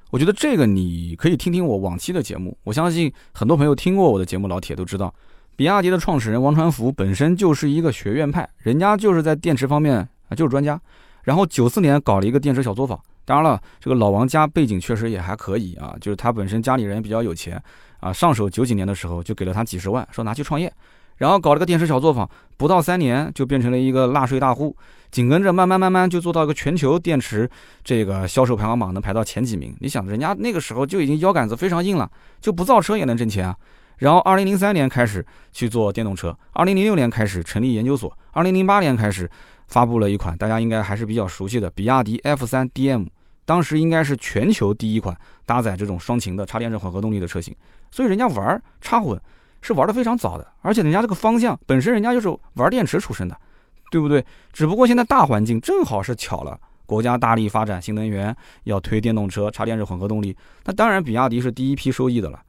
[0.09, 5.13] 我觉得这个你可以听听我往期的节目，我相信很多朋友听过我的节目，老铁都知道，
[5.55, 10.81] 比亚迪的创始人王传福本身就是一个学院派，人家就是在电池方面啊就是专家。
[11.21, 17.61] 然后九四年搞了一个电池小作坊，当然了，这个老王家背景确实也还可以啊，就是他本身家里人比较有钱
[18.01, 20.71] 啊，上手九几年的时候就给了他几十万，说拿去创业。
[21.17, 22.27] 然后搞了个电池小作坊，
[22.57, 24.75] 不到三年就变成了一个纳税大户，
[25.11, 27.47] 紧跟着慢慢慢慢就做到一个全球电池
[27.83, 29.71] 这个销售排行榜能排到前几名。
[29.79, 33.55] 你想，人家那个时候就已经腰杆子非常硬了，就不造车也能挣钱啊。
[33.97, 39.29] 然后二零零三年开始去做电动车，二零零六年开始成立研究所，二零零八年开始
[39.67, 43.05] 发布了一款大家应该还是比较熟悉的比亚迪 F 三 DM，
[43.45, 47.55] 当时应该是全球第一款搭载这种双擎的插电式混合动力的车型。
[47.91, 49.19] 所以人家玩插混。
[49.63, 53.37] 是玩的非常早的，而且人家这个方向本身人家就是玩电池出身的，
[53.91, 54.25] 对不对？
[54.51, 62.41] 只不过现在大环境正好是巧了，国家大力发展新能源，要推电动车、插电式混合动力，那当然比亚迪是第一批受益的了。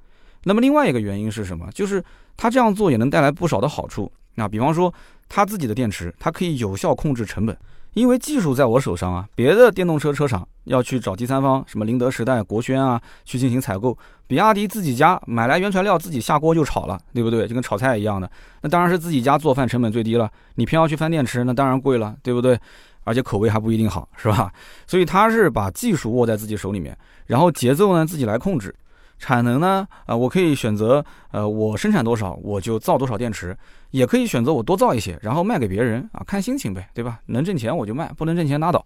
[0.44, 1.68] 那么另外一个原因是什么？
[1.74, 2.02] 就是
[2.34, 4.10] 他这样做也能带来不少的好处。
[4.36, 4.90] 那比方说
[5.28, 7.54] 他自己的电池，它可以有效控制成本。
[7.94, 13.96] 因为技术在我手上啊，别的电动车车厂要去找第三方，什么宁德时代、国轩啊，去进行采购。
[14.26, 17.46] 比亚迪自己家买来原材料，自己下锅就炒了，对不对？
[17.46, 18.30] 就跟炒菜一样的。
[18.62, 20.30] 那当然是自己家做饭成本最低了。
[20.54, 22.58] 你偏要去饭店吃，那当然贵了，对不对？
[23.04, 24.50] 而且口味还不一定好，是吧？
[24.86, 28.74] 所以他是把技术握在自己手里面，然后节奏呢自己来控制。
[29.22, 29.86] 产能呢？
[30.04, 33.56] 啊，我可以选择，呃，我生产多少我就造多少电池，
[33.92, 37.20] 也可以选择我多造一些，然后卖给别人啊，看心情呗，对吧？
[37.26, 38.84] 能挣钱我就卖，不能挣钱拉倒。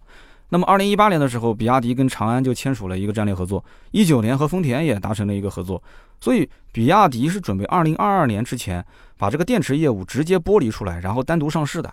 [0.49, 5.81] 那么，二零一八年的时候，比亚迪跟长安就签署了一个战略合作，一九年和丰田也达成了一个合作，
[6.21, 8.85] 所以比亚迪是准备二零二二年之前
[9.17, 11.91] 把这个电池业务直接剥离出来，然后单独上市的。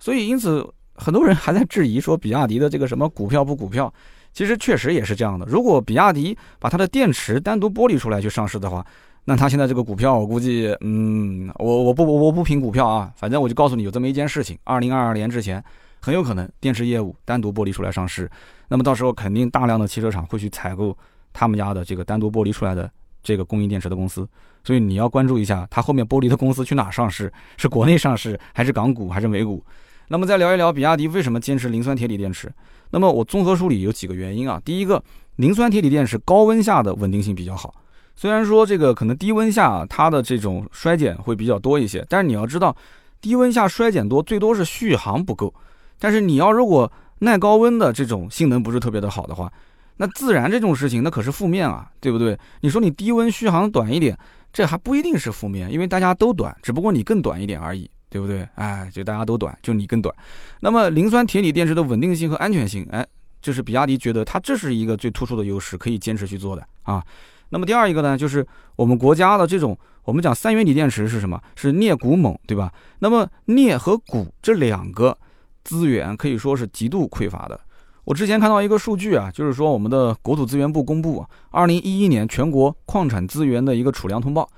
[0.00, 3.92] 所以，因此很多人还在质疑说，比亚迪的这个什么股票不股票？
[4.38, 5.44] 其实确实也是这样的。
[5.46, 8.86] 如果比亚迪把它的电池单独剥离出来去上市的话，
[9.24, 15.60] 那它现在这个股票，我估计，嗯，我我不我不评股票啊，反正我就告诉你有这么一件事情：二零二二年之前，
[16.00, 18.30] 很有可能电池业务单独剥离出来上市。
[18.68, 20.96] 那么到时候肯定大量的汽车厂会去采购
[21.32, 22.88] 他们家的这个单独剥离出来的
[23.24, 24.24] 这个供应电池的公司。
[24.62, 27.32] 所以你要关注一下，它后面剥离的公司去哪上市？
[27.56, 29.64] 是国内上市，还是港股，还是美股？
[30.06, 32.48] 那么再聊一聊比亚迪为什么坚持磷酸铁锂电池？
[32.90, 34.60] 那么我综合梳理有几个原因啊。
[34.64, 35.02] 第一个，
[35.36, 37.74] 磷酸铁锂电池高温下的稳定性比较好。
[38.16, 42.76] 虽然说这个可能低温下它的这种衰减会比较多一些，但是你要知道，
[43.20, 45.54] 低温下衰减多最多是续航不够。
[45.98, 49.52] 但是你要如果耐高温的这种性能不是特别的好的话，
[49.98, 52.38] 那自燃这种事情那可是负面啊，对不对？
[52.60, 54.16] 你说你低温续航短一点，
[54.52, 57.90] 这还不一定是负面，因为大家都短，只不过你更短一点而已。
[58.10, 58.48] 对不对？
[58.54, 60.14] 哎，就大家都短，就你更短。
[60.60, 63.06] 那么磷酸铁锂电池的稳定性和安全性，哎，
[63.40, 67.04] 就是比亚迪觉得它这是一个最突出的优势，可以坚持去做的啊。
[67.50, 68.46] 那么第二一个呢，就是
[68.76, 71.40] 我们国家的这种，我们讲三元锂电池是什么？
[71.56, 72.72] 是镍钴锰，对吧？
[72.98, 75.16] 那么镍和钴这两个
[75.64, 77.58] 资源可以说是极度匮乏的。
[78.04, 84.48] 我之前看到一个数据啊，就是说我们的国土资源部公布二零一一年全国矿产资源的一个储量通报，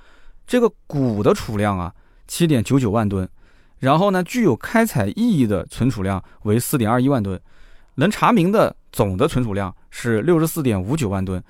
[0.47, 1.93] 这个钴的储量啊，
[2.27, 3.27] 七点九九万吨。
[3.81, 7.39] 然后呢，具有开采意义的存储量为四点二一万吨，
[7.95, 11.43] 能查明的总的存储量是六十四点五九万吨。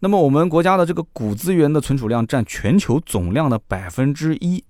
[0.00, 4.62] 那么我们国家的这个钴资源的存储量占全球总量的百分之一，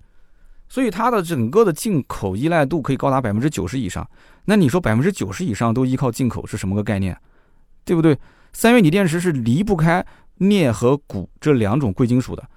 [0.69, 4.09] 所以它的整个的进口依赖度可以高达百分之九十以上。
[4.45, 7.19] 那你说百分之九十以上都依靠进口是什么个概念？
[7.85, 8.17] 对不对？
[8.53, 10.07] 三元锂电池是离不开
[10.37, 12.49] 镍和钴这两种贵金属的，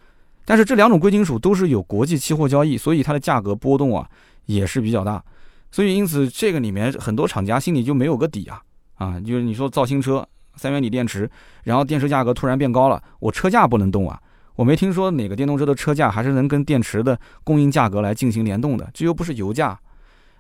[0.46, 4.08] 但是这两种贵金属都是有国际期货交易，所以它的价格波动啊。
[4.46, 5.24] 也是比较大，
[5.72, 8.62] 所以因此这个里面很多厂家心里就没有个底啊
[8.96, 11.30] 啊，就是你说造新车三元锂电池，
[11.64, 14.20] 然后电池价格突然变高了，我车价不能动啊，
[14.56, 19.80] 我没听说哪个电动车的车价还是能跟电池的供应价格来进行联动的，这又不是油价。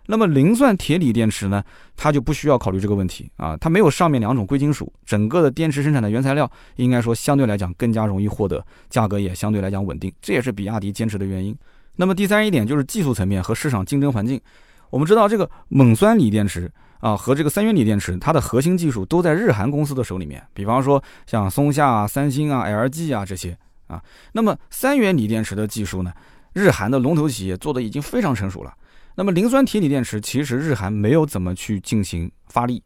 [0.07, 1.63] 那么磷酸铁锂电池呢，
[1.95, 11.55] 它就不需要考虑这个问题啊，它没有上面两种贵金属，整个的电池生产的原材料应该说相对来讲更加容易获得，价格也相对来讲稳定，这也是比亚迪坚持的原因。
[12.01, 14.41] 那么第三一点就是技术层面和市场竞争环境。
[14.89, 16.67] 我们知道这个锰酸锂电池
[16.99, 24.01] 啊和这个三元锂电池，它的核心技术都在日韩公司的手里面，比方说像松下啊、三星啊、LG 啊这些啊。
[24.31, 26.11] 那么三元锂电池的技术呢，
[26.53, 28.73] 日韩的龙头企业做的已经非常成熟了。
[29.13, 32.81] 那么磷酸铁锂电池其实日韩没有怎么去进行发力，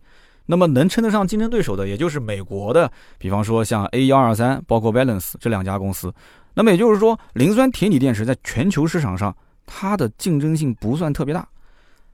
[0.48, 6.14] 那么能称得上竞争对手的，也就是美国的，比方说像 A 幺二三，包括 Balance 这两家公司。
[6.56, 9.36] 那么也就是说，磷酸铁锂电池在全球市场上，
[9.68, 11.48] 它的竞争性不算特别大，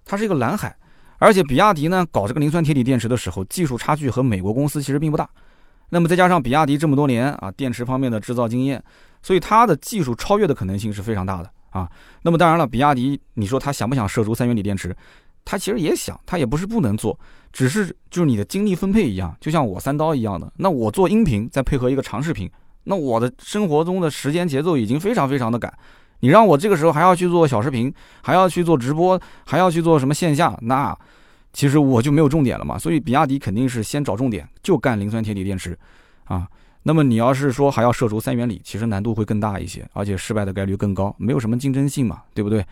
[0.04, 0.76] 它是一个蓝海。
[1.20, 5.30] 而且比亚迪呢搞这个磷酸铁锂电池的时候，技术差距和美国公司其实并不大。
[5.90, 8.84] 那么再加上比亚迪这么多年啊电池方面的制造经验，
[9.22, 11.52] 所以它的技术超越的可能性是非常大的。
[11.72, 11.90] 啊，
[12.22, 14.94] 那么当然了，比亚迪，你说他想不想涉足三元锂电池？
[15.46, 17.18] 他其实也想，他也不是不能做，
[17.54, 20.52] 只是就是你的精力分配一样，就像我三刀一样的。
[20.58, 22.52] 那我做音频，再配合一个长视频，
[22.84, 25.72] 那我的生活中的时间节奏已经非常非常的赶。
[26.22, 30.96] 你让我这个时候还要去做小视频，还要去做直播，还要去做什么线下，那
[31.52, 32.78] 其实我就没有重点了嘛。
[32.78, 35.78] 所以比亚迪肯定是先找重点，就干磷酸铁锂电池，
[36.26, 36.48] 啊。
[36.84, 42.66] 那么你要是说还要涉足三元锂，其实难度会更大一些，而且失败的概率更高，没有什么竞争性嘛，对不对？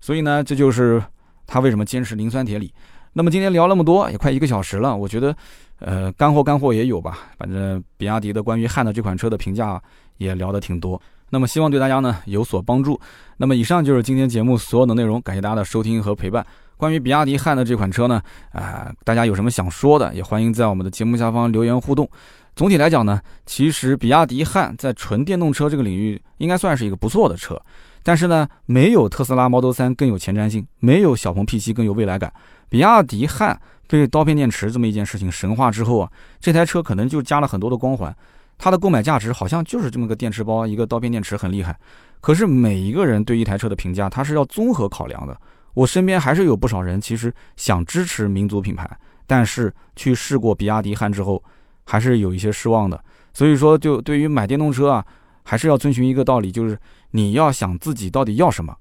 [0.00, 1.02] 所以呢，这就是
[1.46, 2.70] 他为什么坚持磷酸铁锂。
[3.16, 5.34] 那么今天聊那么多，也快一个小时了，我觉得，
[5.78, 7.30] 呃，干货干货也有吧。
[7.38, 9.80] 反正比亚迪的关于汉的这款车的评价
[10.18, 11.00] 也聊得挺多。
[11.30, 13.00] 那么希望对大家呢有所帮助。
[13.36, 16.44] 那么以上就是今天节目所有的内容，感谢大家的收听和陪伴。
[16.76, 22.08] 关于比亚迪汉的这款车呢，啊，大家有什么想说的，也欢迎在我们的节目下方留言互动。
[22.56, 27.60] 总体来讲呢，其实比亚迪汉在纯电动车这个领域应该算是一个不错的车，
[28.02, 32.32] 但是呢，没有特斯拉 Model 3更有前瞻性，没有小鹏 P7 更有未来感。
[32.68, 36.10] 比亚迪汉被刀片电池这么一件事情神化之后啊，
[36.40, 38.14] 这台车可能就加了很多的光环，
[38.58, 41.76] 它的购买价值好像就是这么个电池包，一个刀片电池很厉害。
[42.20, 45.36] 可是每一个人对一台车的评价，它是要综合考量的。
[45.74, 48.88] 我身边还是有不少人其实想支持民族品牌，
[49.26, 51.42] 但是去试过比亚迪汉之后。
[51.86, 52.98] 还是有一些失望的，
[53.34, 55.04] 所以说，就对于买电动车啊，
[55.42, 56.78] 还是要遵循一个道理，就是
[57.10, 58.74] 你要想自己到底要什么，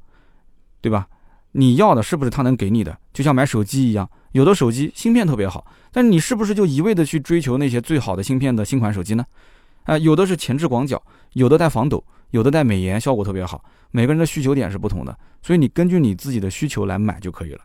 [0.79, 1.05] 对吧？
[1.53, 2.95] 你要的是不是他能给你的？
[3.13, 9.25] 就像买手机一样，有的手机芯片特别好，但你是不是就一味的去追求那些最好的芯片的新款手机呢？
[9.83, 11.01] 啊，有的是前置广角，
[11.33, 13.63] 有的带防抖，有的带美颜，效果特别好。
[13.91, 17.59] 每个人的需求点是不同的，所以你根据你自己的需求来买就可以了。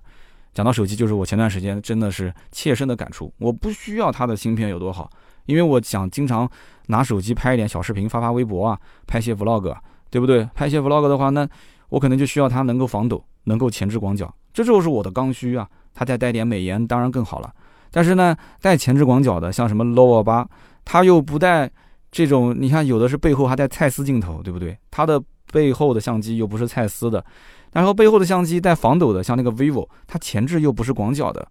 [0.53, 5.09] 讲到手机，就是我前段时间真的是切身的感触，我不需要它的芯片有多好。
[5.47, 6.51] 因为我想经常
[6.89, 9.75] 拿手机拍一点小视频，发发微博啊，拍些 vlog，
[10.11, 10.47] 对不对？
[10.55, 11.49] 拍些 vlog 的话，那
[11.89, 15.67] 我可能就需要它能够防抖，能够前置广角，这就是我的刚需啊。
[15.95, 17.53] 它再带点美颜，当然更好了。
[17.91, 20.49] 但是呢，带前置广角的，像什么 Lova 八，
[20.85, 21.69] 它又不带
[22.13, 24.79] 这种，你看有的是背后还带蔡司镜头，对不对？
[24.93, 25.21] 它的
[25.51, 27.25] 背后的相机又不是蔡司的，
[27.73, 31.49] 然后背后的相机带防抖的，像那个 vivo，它前置又不是广角的，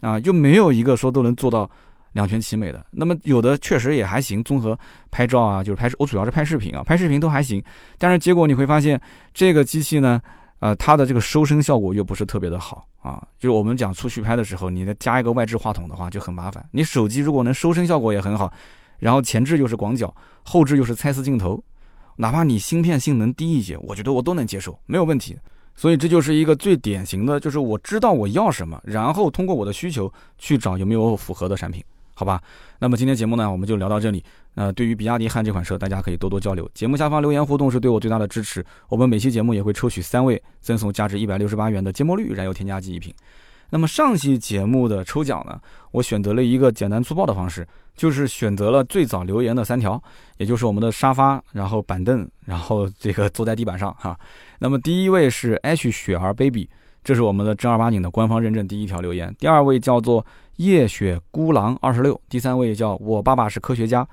[0.00, 1.68] 啊，又没有一个说都能做到。
[2.14, 4.76] 两全其美的，那么有的确实也还行，综合
[5.12, 7.62] 拍照啊，就是拍我主要是拍视频啊，拍视频都还行。
[7.98, 9.00] 但是结果你会发现，
[9.32, 10.20] 这个机器呢，
[10.60, 13.26] 呃，它的这个收声效果又不是特别的好啊。
[13.38, 16.64] 就是我们讲出去拍的时候，你再加一个外置话筒的话就很麻烦。
[16.70, 18.52] 你手机如果能收声效果也很好，
[18.98, 21.62] 然后前置又是广角，后置又是蔡司镜头，
[22.16, 25.36] 哪怕你芯片性能低一些，我觉得我都能接受，没有问题。
[25.74, 31.82] 所以这就是一个最典型的，就是我知道我要什么，然后通过我的需求去找有没有符合的产品。
[32.20, 32.38] 好吧，
[32.80, 34.22] 那么今天节目呢，我们就聊到这里。
[34.52, 36.70] 那对于比亚迪汉这款车，大家可以多多交流。
[36.74, 38.62] 节目下方留言互动是对我最大的支持。
[38.90, 43.10] 我们每期节目也会抽取三位，赠送价值一百六十八元的芥末绿燃油添加剂一瓶。
[43.70, 45.58] 那么上期节目的抽奖呢，
[45.92, 47.66] 我选择了一个简单粗暴的方式，
[47.96, 49.98] 就是选择了最早留言的三条，
[50.36, 54.14] 也就是我们的沙发，然后板凳，然后这个坐在地板上哈。
[54.58, 56.68] 那么第一位是 H 雪儿 baby，
[57.02, 59.34] 这是我们的正儿八经的官方认证第一条留言。
[59.38, 60.22] 第二位叫做。
[60.60, 64.06] 夜雪孤狼二十六，第三位叫我爸爸是科学家。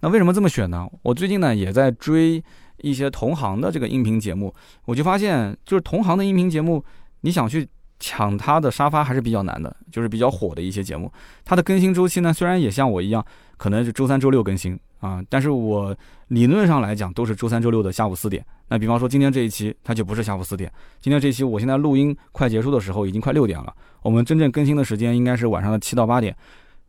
[0.00, 0.86] 那为什么这么选呢？
[1.02, 2.44] 我最近呢也在追
[2.82, 6.84] 一些同行的这个音频节目，我就发现，就是同行的音频节目，
[7.22, 7.66] 你想去
[7.98, 9.74] 抢他的沙发还是比较难的。
[9.90, 11.10] 就是比较火的一些节目，
[11.42, 13.24] 它的更新周期呢，虽然也像我一样，
[13.56, 15.96] 可能是周三、周六更新啊，但是我
[16.28, 18.44] 理论上来讲都是周三、周六的下午四点。
[18.68, 20.72] 那比方说今天这一期，它就不是下午四点。
[21.00, 23.72] 今天这一期，我现在录音快结束的时候，已经快六点了。
[24.02, 26.34] 我们真正更新的时间应该是晚上的七到八点。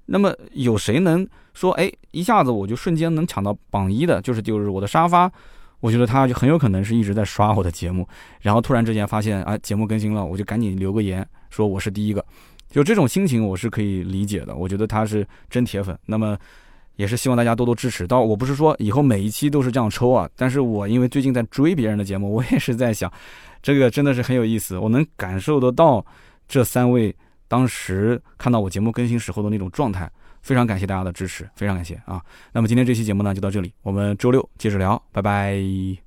[0.05, 4.21] 那么有谁能说，哎，一下子我就瞬间能抢到榜一的？
[4.21, 5.29] 就是就是我的沙发，
[5.79, 8.07] 我觉得他就很有可能是一直在刷我的节目，
[8.41, 12.23] 然后突然之间发现啊节目更新了，我就赶紧留个言说我是第一个，
[12.75, 14.55] 就这种心情我是可以理解的。
[14.55, 16.37] 我觉得他是真铁粉，那么
[16.97, 18.05] 也是希望大家多多支持。
[18.05, 23.11] 到我不是说以后每一期都是这样抽啊，但是我因为最近在追别人的节目，我也是在想，
[23.61, 26.05] 这个真的是很有意思，我能感受得到
[26.47, 27.15] 这三位
[27.47, 30.11] 当时看到我节目更新时候的那种状态。
[30.41, 32.21] 非常感谢大家的支持，非常感谢啊！
[32.51, 36.04] 那么今天这期节目呢就到这里，我们周六接着聊，拜拜。